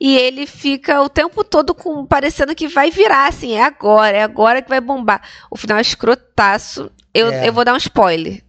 [0.00, 4.22] E ele fica o tempo todo com parecendo que vai virar, assim, é agora, é
[4.22, 5.22] agora que vai bombar.
[5.50, 6.90] O final é escrotaço.
[7.12, 7.48] Eu, É.
[7.48, 8.42] eu vou dar um spoiler.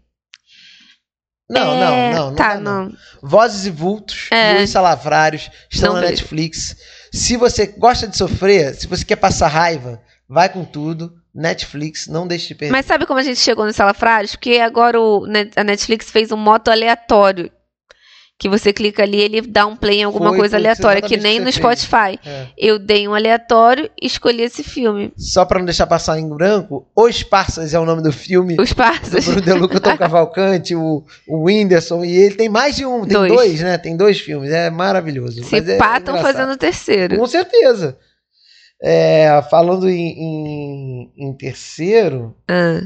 [1.50, 2.36] Não, É, não, não, não.
[2.36, 2.86] Tá, não.
[2.86, 2.98] não.
[3.22, 4.62] Vozes e Vultos, É.
[4.62, 6.02] e os Salavrários estão na.
[6.02, 6.78] Netflix.
[7.12, 11.14] Se você gosta de sofrer, se você quer passar raiva, vai com tudo.
[11.34, 12.72] Netflix, não deixe de perder.
[12.74, 14.32] Mas sabe como a gente chegou no Salafrários?
[14.36, 17.50] Porque agora o a Netflix fez um moto aleatório.
[18.42, 21.40] Que você clica ali ele dá um play em alguma Foi, coisa aleatória, que nem
[21.40, 21.52] o no.
[21.52, 22.20] Spotify.
[22.26, 22.48] É.
[22.58, 25.14] Eu dei um aleatório e escolhi esse filme.
[25.16, 28.58] Só pra não deixar passar em branco, Os Parsas é o nome do filme.
[28.60, 29.26] Os Parças.
[29.26, 33.10] Bruno Deluca, o Tom Cavalcante, o, o Whindersson, e ele tem mais de um, tem
[33.16, 33.32] dois.
[33.32, 33.62] Dois.
[33.62, 33.78] né?
[33.78, 35.44] Tem dois filmes, é maravilhoso.
[35.44, 36.36] Se mas é pá, estão engraçado.
[36.36, 37.18] fazendo o terceiro.
[37.20, 37.96] Com certeza.
[38.84, 42.82] É, falando em, em- em terceiro, Ah.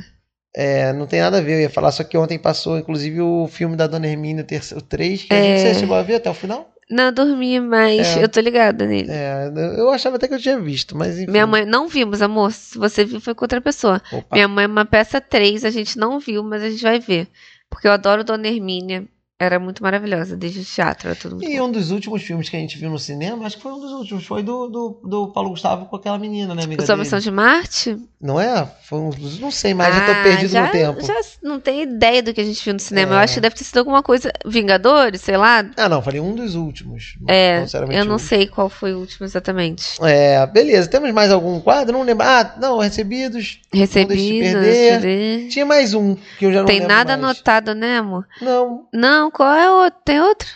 [0.56, 3.48] É, não tem nada a ver, eu ia falar, só que ontem passou, inclusive, o
[3.48, 5.58] filme da Dona Hermínia, o, terceiro, o 3, que a É.
[5.58, 6.72] você chegou a ver até o final?
[6.90, 8.24] Não, eu dormi, mas É.
[8.24, 9.08] eu tô ligada nele.
[9.12, 11.32] É, eu achava até que eu tinha visto, mas enfim.
[11.32, 12.52] Minha mãe, não vimos, amor.
[12.52, 14.00] Se você viu, foi com outra pessoa.
[14.12, 14.36] Opa.
[14.36, 17.28] Minha mãe é uma peça 3, a gente não viu, mas a gente vai ver.
[17.72, 19.04] Porque eu adoro Dona Hermínia.
[19.38, 21.66] Era muito maravilhosa, desde o teatro, era tudo muito E bom.
[21.66, 23.92] um dos últimos filmes que a gente viu no cinema, acho que foi um dos
[23.92, 27.30] últimos, foi do, do, do Paulo Gustavo com aquela menina, né, amiga Sua missão de
[27.30, 27.98] Marte?
[28.22, 28.66] Não é?
[28.84, 31.06] Foi um dos, não sei mais, já tô Ah, perdido já, no tempo.
[31.06, 31.14] Já
[31.44, 33.12] não tenho ideia do que a gente viu no cinema.
[33.12, 33.16] É.
[33.16, 34.32] Eu acho que deve ter sido alguma coisa.
[34.46, 35.66] Vingadores, sei lá.
[35.76, 37.18] Ah, não, falei um dos últimos.
[37.28, 38.20] É, eu não um.
[38.20, 39.98] sei qual foi o último exatamente.
[40.02, 40.90] É, beleza.
[40.90, 41.94] Temos mais algum quadro?
[41.98, 42.26] Não lembro.
[42.26, 43.60] Ah, não, recebidos.
[43.72, 44.54] Recebi, perder.
[44.56, 45.48] não recebi.
[45.50, 47.24] Tinha mais um que eu já não Tem lembro nada mais.
[47.36, 48.26] anotado, né, amor?
[48.42, 50.00] Não, Não, qual é o outro?
[50.06, 50.48] Tem outro?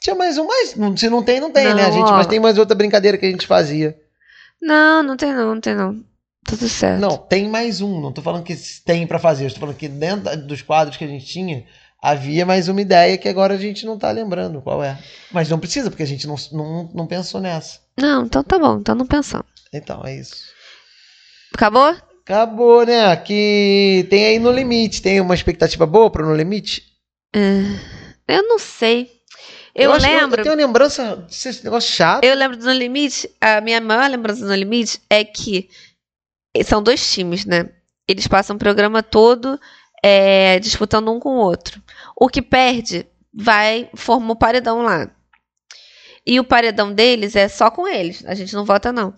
[0.00, 2.08] tinha mais um, mas não- se não tem, não tem, né, Não, gente?
[2.10, 2.12] ó.
[2.16, 3.96] Mas tem mais outra brincadeira que a gente fazia.
[4.60, 6.02] Não, não tem não, não tem não.
[6.46, 7.00] Tudo certo.
[7.00, 8.00] Não, tem mais um.
[8.00, 9.46] Não tô falando que tem pra fazer.
[9.46, 11.64] Eu tô falando que dentro dos quadros que a gente tinha,
[12.02, 14.98] havia mais uma ideia que agora a gente não tá lembrando qual é.
[15.30, 17.78] Mas não precisa, porque a gente não, não, não pensou nessa.
[17.98, 19.46] Não, então tá bom, então não pensamos.
[19.72, 20.34] Então, é isso.
[21.54, 21.94] Acabou?
[22.24, 23.14] Acabou, né?
[23.16, 25.02] Que tem aí no limite.
[25.02, 26.82] Tem uma expectativa boa pro No Limite?
[27.32, 29.20] Eu não sei.
[29.74, 30.40] Eu, que lembro.
[30.40, 32.24] Eu tenho lembrança desse negócio chato.
[32.24, 35.68] Eu lembro do No Limite, a minha maior lembrança do No Limite é que
[36.64, 37.70] são dois times, né?
[38.06, 39.58] Eles passam o programa todo
[40.02, 41.80] é, disputando um com o outro.
[42.16, 45.08] O que perde vai formar o paredão lá.
[46.26, 48.24] E o paredão deles é só com eles.
[48.26, 49.14] A gente não vota, não.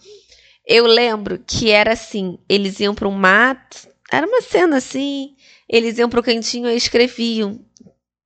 [0.66, 5.34] Eu lembro que era assim: eles iam para um mato, era uma cena assim.
[5.68, 7.58] Eles iam para o cantinho e escreviam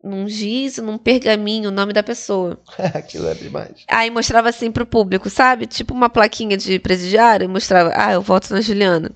[0.06, 2.60] num giz, num pergaminho, o nome da pessoa.
[2.94, 3.84] Aquilo é demais.
[3.88, 5.66] Aí mostrava assim pro público, sabe?
[5.66, 9.10] Tipo uma plaquinha de presidiário, e mostrava, ah, eu voto na Juliana.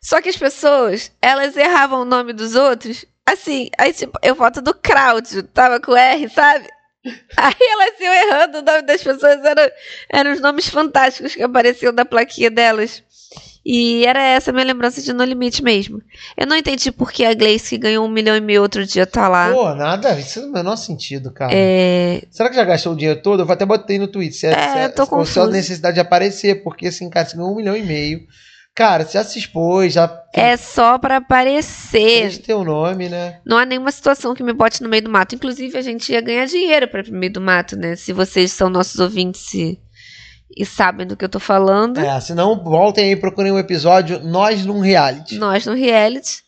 [0.00, 4.62] Só que as pessoas, elas erravam o nome dos outros, assim, aí tipo, eu voto
[4.62, 6.68] do Cláudio, tava com R, sabe?
[7.36, 9.70] Aí elas iam errando o nome das pessoas, eram,
[10.10, 13.02] eram os nomes fantásticos que apareciam na plaquinha delas.
[13.70, 16.00] E era essa a minha lembrança de No Limite mesmo.
[16.38, 19.06] Eu não entendi por que a Gleice, que ganhou um milhão e meio outro dia,
[19.06, 19.52] tá lá.
[19.52, 21.52] Pô, nada, isso é o menor sentido, cara.
[21.54, 23.42] É, Será que já gastou o dinheiro todo?
[23.42, 24.34] Eu até botei no tweet.
[24.34, 25.46] Se é, É, se é, eu tô ou se é confusa.
[25.48, 28.20] necessidade de aparecer, porque assim, cara, você ganhou um milhão e meio.
[28.74, 31.90] Cara, você já se expôs, já é só pra aparecer.
[32.22, 33.40] fez teu nome, né?
[33.44, 35.34] Não há nenhuma situação que me bote no meio do mato.
[35.34, 37.96] Inclusive, a gente ia ganhar dinheiro pra ir pro meio do mato, né?
[37.96, 39.78] Se vocês são nossos ouvintes e,
[40.56, 41.98] e sabem do que eu tô falando.
[41.98, 45.36] É, se não, voltem aí e procurem um episódio Nós num Reality.
[45.38, 46.42] Nós no reality.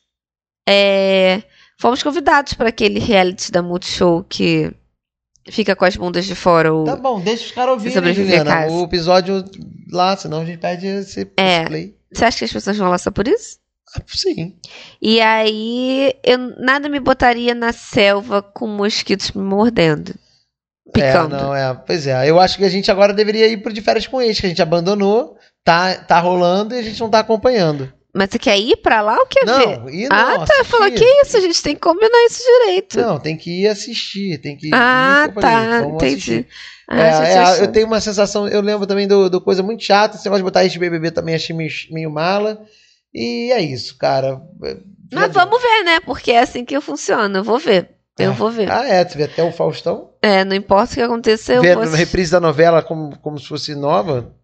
[0.68, 1.42] é,
[1.78, 4.72] fomos convidados para aquele reality da Multishow que
[5.50, 6.72] fica com as bundas de fora.
[6.74, 6.84] O...
[6.84, 9.44] Tá bom, deixa os caras ouvirem, Juliana, o episódio
[9.90, 11.58] lá, senão a gente perde esse, É.
[11.60, 11.96] esse play.
[12.12, 13.58] Você acha que as pessoas vão lá só por isso?
[13.96, 14.56] Ah, sim.
[15.02, 20.14] E aí, eu nada me botaria na selva com mosquitos me mordendo.
[20.92, 21.36] Picando.
[21.36, 21.74] É, não, é.
[21.86, 24.40] Pois é, eu acho que a gente agora deveria ir pro de férias com eles,
[24.40, 27.92] que a gente abandonou, tá, tá rolando e a gente não tá acompanhando.
[28.12, 29.78] Mas você quer ir pra lá ou quer ver?
[29.78, 30.42] Não, e não, ah, tá.
[30.42, 30.64] assistir.
[30.64, 31.36] Falou, que isso?
[31.36, 33.00] A gente tem que combinar isso direito.
[33.00, 34.74] Não, tem que ir assistir, tem que ir.
[34.74, 35.80] ah, ir tá.
[35.86, 36.14] Entendi.
[36.14, 36.46] assistir.
[36.88, 40.16] Ah, É, é, eu tenho uma sensação, eu lembro também do, do coisa muito chata,
[40.16, 42.60] esse negócio de botar isso de BBB também achei meio, meio mala.
[43.14, 44.40] E é isso, cara.
[45.12, 46.00] Mas vamos ver, né?
[46.00, 47.38] Porque é assim que funciona.
[47.38, 47.90] Eu vou ver.
[48.20, 48.34] Eu É.
[48.34, 48.70] vou ver.
[48.70, 50.10] Ah, é, tu vê até o Faustão.
[50.22, 52.04] É, não importa o que aconteça, eu Ver vou a assistir.
[52.04, 54.34] reprise da novela como, como se fosse nova.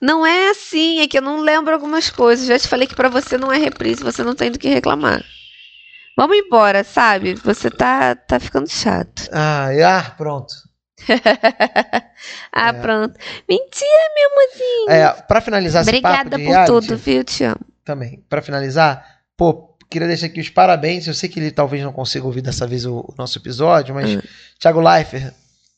[0.00, 2.46] Não é assim, é que eu não lembro algumas coisas.
[2.46, 5.24] Já te falei que pra você não é reprise, você não tem do que reclamar.
[6.16, 7.34] Vamos embora, sabe?
[7.44, 9.28] Você tá, tá ficando chato.
[9.32, 10.52] Ah, ah pronto.
[12.52, 12.72] ah, É.
[12.72, 13.14] pronto.
[13.48, 14.90] Mentira, meu amorzinho.
[14.90, 17.24] É, pra finalizar esse Obrigada papo de por reality, tudo, viu?
[17.24, 17.60] Te amo.
[17.84, 19.06] também, pra finalizar,
[19.36, 21.06] pô, queria deixar aqui os parabéns.
[21.06, 24.16] Eu sei que ele talvez não consiga ouvir dessa vez o, o nosso episódio, mas
[24.16, 24.20] Hum.
[24.60, 25.32] Thiago Leifert,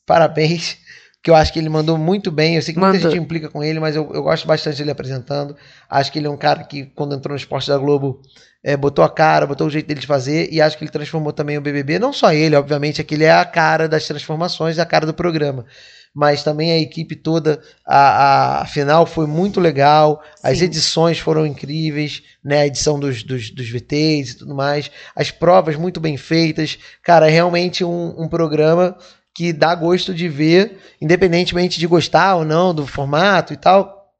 [0.05, 0.77] parabéns.
[1.21, 2.55] Que eu acho que ele mandou muito bem.
[2.55, 3.11] Eu sei que muita Mandou.
[3.11, 5.53] gente implica com ele, mas eu, eu gosto bastante dele apresentando.
[5.89, 8.21] Acho que ele é um cara que, quando entrou no esporte da Globo,
[8.63, 11.33] é, botou a cara, botou o jeito dele de fazer, e acho que ele transformou
[11.33, 11.99] também o BBB.
[11.99, 15.13] Não só ele, obviamente, é que ele é a cara das transformações, a cara do
[15.13, 15.65] programa.
[16.19, 20.65] Mas também a equipe toda, a, a final foi muito legal, as Sim.
[20.65, 22.59] edições foram incríveis, né?
[22.59, 26.77] A edição dos, dos, dos VTs e tudo mais, as provas muito bem feitas.
[27.01, 28.97] Cara, é realmente um, um programa
[29.33, 34.11] que dá gosto de ver, independentemente de gostar ou não do formato e tal.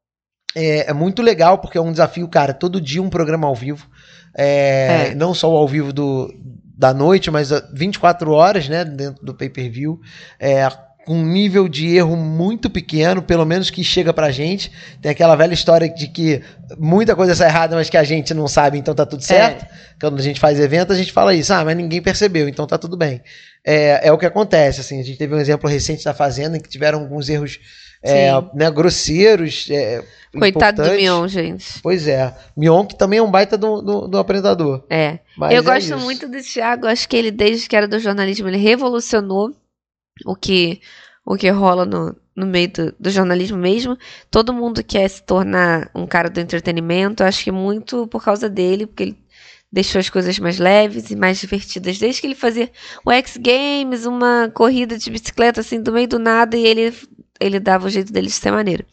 [0.56, 3.86] É, é muito legal, porque é um desafio, cara, todo dia um programa ao vivo.
[4.34, 5.14] É, É.
[5.14, 6.32] Não só o ao vivo do,
[6.78, 10.00] da noite, mas ah, 24 horas, né, dentro do pay-per-view.
[11.00, 14.70] É, com um nível de erro muito pequeno, pelo menos que chega pra gente.
[15.00, 16.42] Tem aquela velha história de que
[16.78, 19.66] muita coisa sai errada, mas que a gente não sabe, então tá tudo certo.
[20.00, 22.78] Quando a gente faz evento, a gente fala isso, ah, mas ninguém percebeu, então tá
[22.78, 23.22] tudo bem.
[23.64, 26.60] É, é o que acontece, assim, a gente teve um exemplo recente da Fazenda em
[26.60, 27.58] que tiveram alguns erros
[28.02, 29.68] é, né, grosseiros.
[29.70, 30.02] é,
[30.38, 30.90] Coitado do.
[30.92, 31.80] Mion, gente.
[31.82, 32.34] Pois é.
[32.56, 34.84] Mion, que também é um baita do, do, do apresentador.
[34.88, 35.18] É.
[35.36, 38.48] Mas eu é gosto muito do Thiago, acho que ele, desde que era do jornalismo,
[38.48, 39.54] ele revolucionou
[40.24, 40.80] o que,
[41.24, 43.96] o que rola no, no meio do, do jornalismo mesmo.
[44.30, 48.86] Todo mundo quer se tornar um cara do entretenimento, acho que muito por causa dele,
[48.86, 49.18] porque ele
[49.72, 51.98] deixou as coisas mais leves e mais divertidas.
[51.98, 52.70] Desde que ele fazia
[53.04, 56.94] o X Games, uma corrida de bicicleta assim do meio do nada, e ele,
[57.38, 58.84] ele dava o jeito dele de ser maneiro.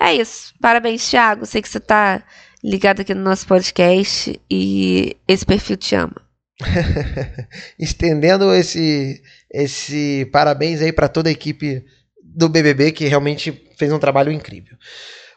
[0.00, 0.54] É isso.
[0.60, 1.46] Parabéns, Thiago.
[1.46, 2.22] Sei que você tá
[2.62, 6.16] ligado aqui no nosso podcast e esse perfil te ama.
[7.78, 11.84] Estendendo esse, esse parabéns aí pra toda a equipe
[12.22, 14.76] do BBB, que realmente fez um trabalho incrível.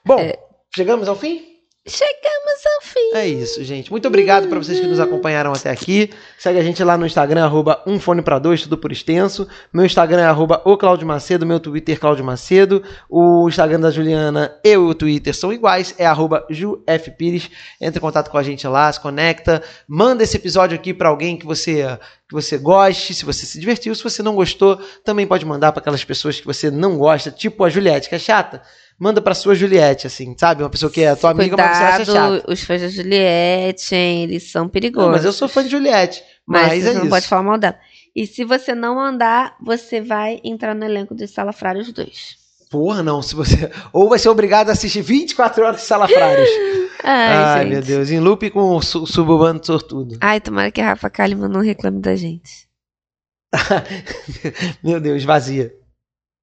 [0.05, 0.37] Bom, É.
[0.75, 1.50] chegamos ao fim?
[1.87, 3.09] Chegamos ao fim.
[3.15, 3.89] É isso, gente.
[3.89, 6.11] Muito obrigado para vocês que nos acompanharam até aqui.
[6.37, 9.47] Segue a gente lá no Instagram, arroba um fone para dois, tudo por extenso.
[9.73, 12.83] Meu Instagram é arroba o Claudio Macedo, meu Twitter Claudio Macedo.
[13.09, 17.49] O Instagram da Juliana e o Twitter são iguais, é arroba jufpires.
[17.81, 19.63] Entre em contato com a gente lá, se conecta.
[19.87, 21.97] Manda esse episódio aqui para alguém que você
[22.29, 23.93] que você goste, se você se divertiu.
[23.95, 27.63] Se você não gostou, também pode mandar para aquelas pessoas que você não gosta, tipo
[27.63, 28.61] a Juliette, que é chata.
[29.01, 30.61] Manda pra sua Juliette, assim, sabe?
[30.61, 32.05] Uma pessoa que é tua amiga, mas você acha.
[32.05, 35.07] Cuidado, os fãs da Juliette, hein, eles são perigosos.
[35.07, 36.23] Não, mas eu sou fã de Juliette.
[36.45, 37.09] Mas, Mas, é não isso.
[37.09, 37.79] pode falar mal dela.
[38.15, 42.37] E se você não mandar, você vai entrar no elenco dos Salafrários 2.
[42.69, 43.23] Porra, não.
[43.23, 43.71] Se você...
[43.91, 46.49] Ou vai ser obrigado a assistir 24 horas de Salafrários.
[47.03, 48.11] Ai, Ai, meu Deus.
[48.11, 50.15] Em loop com o su suburbano sortudo.
[50.21, 52.69] Ai, tomara que a Rafa Kalimann não reclame da gente.
[54.83, 55.80] meu Deus, vazia.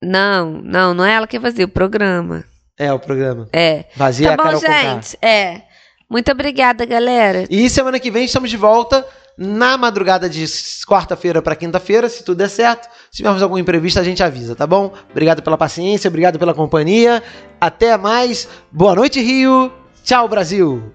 [0.02, 2.44] Não, não, não é ela que fazia o programa.
[2.78, 3.48] É o programa.
[3.52, 3.86] É.
[3.96, 4.82] Vazia tá a bom, Carol Conká.
[4.94, 5.18] gente.
[5.20, 5.62] É.
[6.08, 7.44] Muito obrigada, galera.
[7.50, 9.04] E semana que vem estamos de volta
[9.36, 10.44] na madrugada de
[10.86, 12.88] quarta-feira para quinta-feira, se tudo der certo.
[13.10, 14.92] Se tivermos algum imprevisto, a gente avisa, tá bom?
[15.10, 17.22] Obrigado pela paciência, obrigado pela companhia.
[17.60, 18.48] Até mais.
[18.70, 19.72] Boa noite, Rio.
[20.04, 20.92] Tchau, Brasil!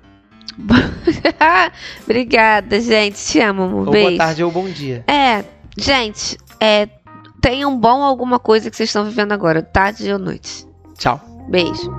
[2.04, 3.16] Obrigada, gente.
[3.24, 4.08] Te amo, um ou beijo.
[4.10, 5.04] boa tarde ou bom dia.
[5.08, 5.44] É,
[5.78, 6.88] gente, é,
[7.44, 10.66] tenham bom alguma coisa que vocês estão vivendo agora, tarde ou noite.
[10.98, 11.20] Tchau.
[11.50, 11.92] Beijo.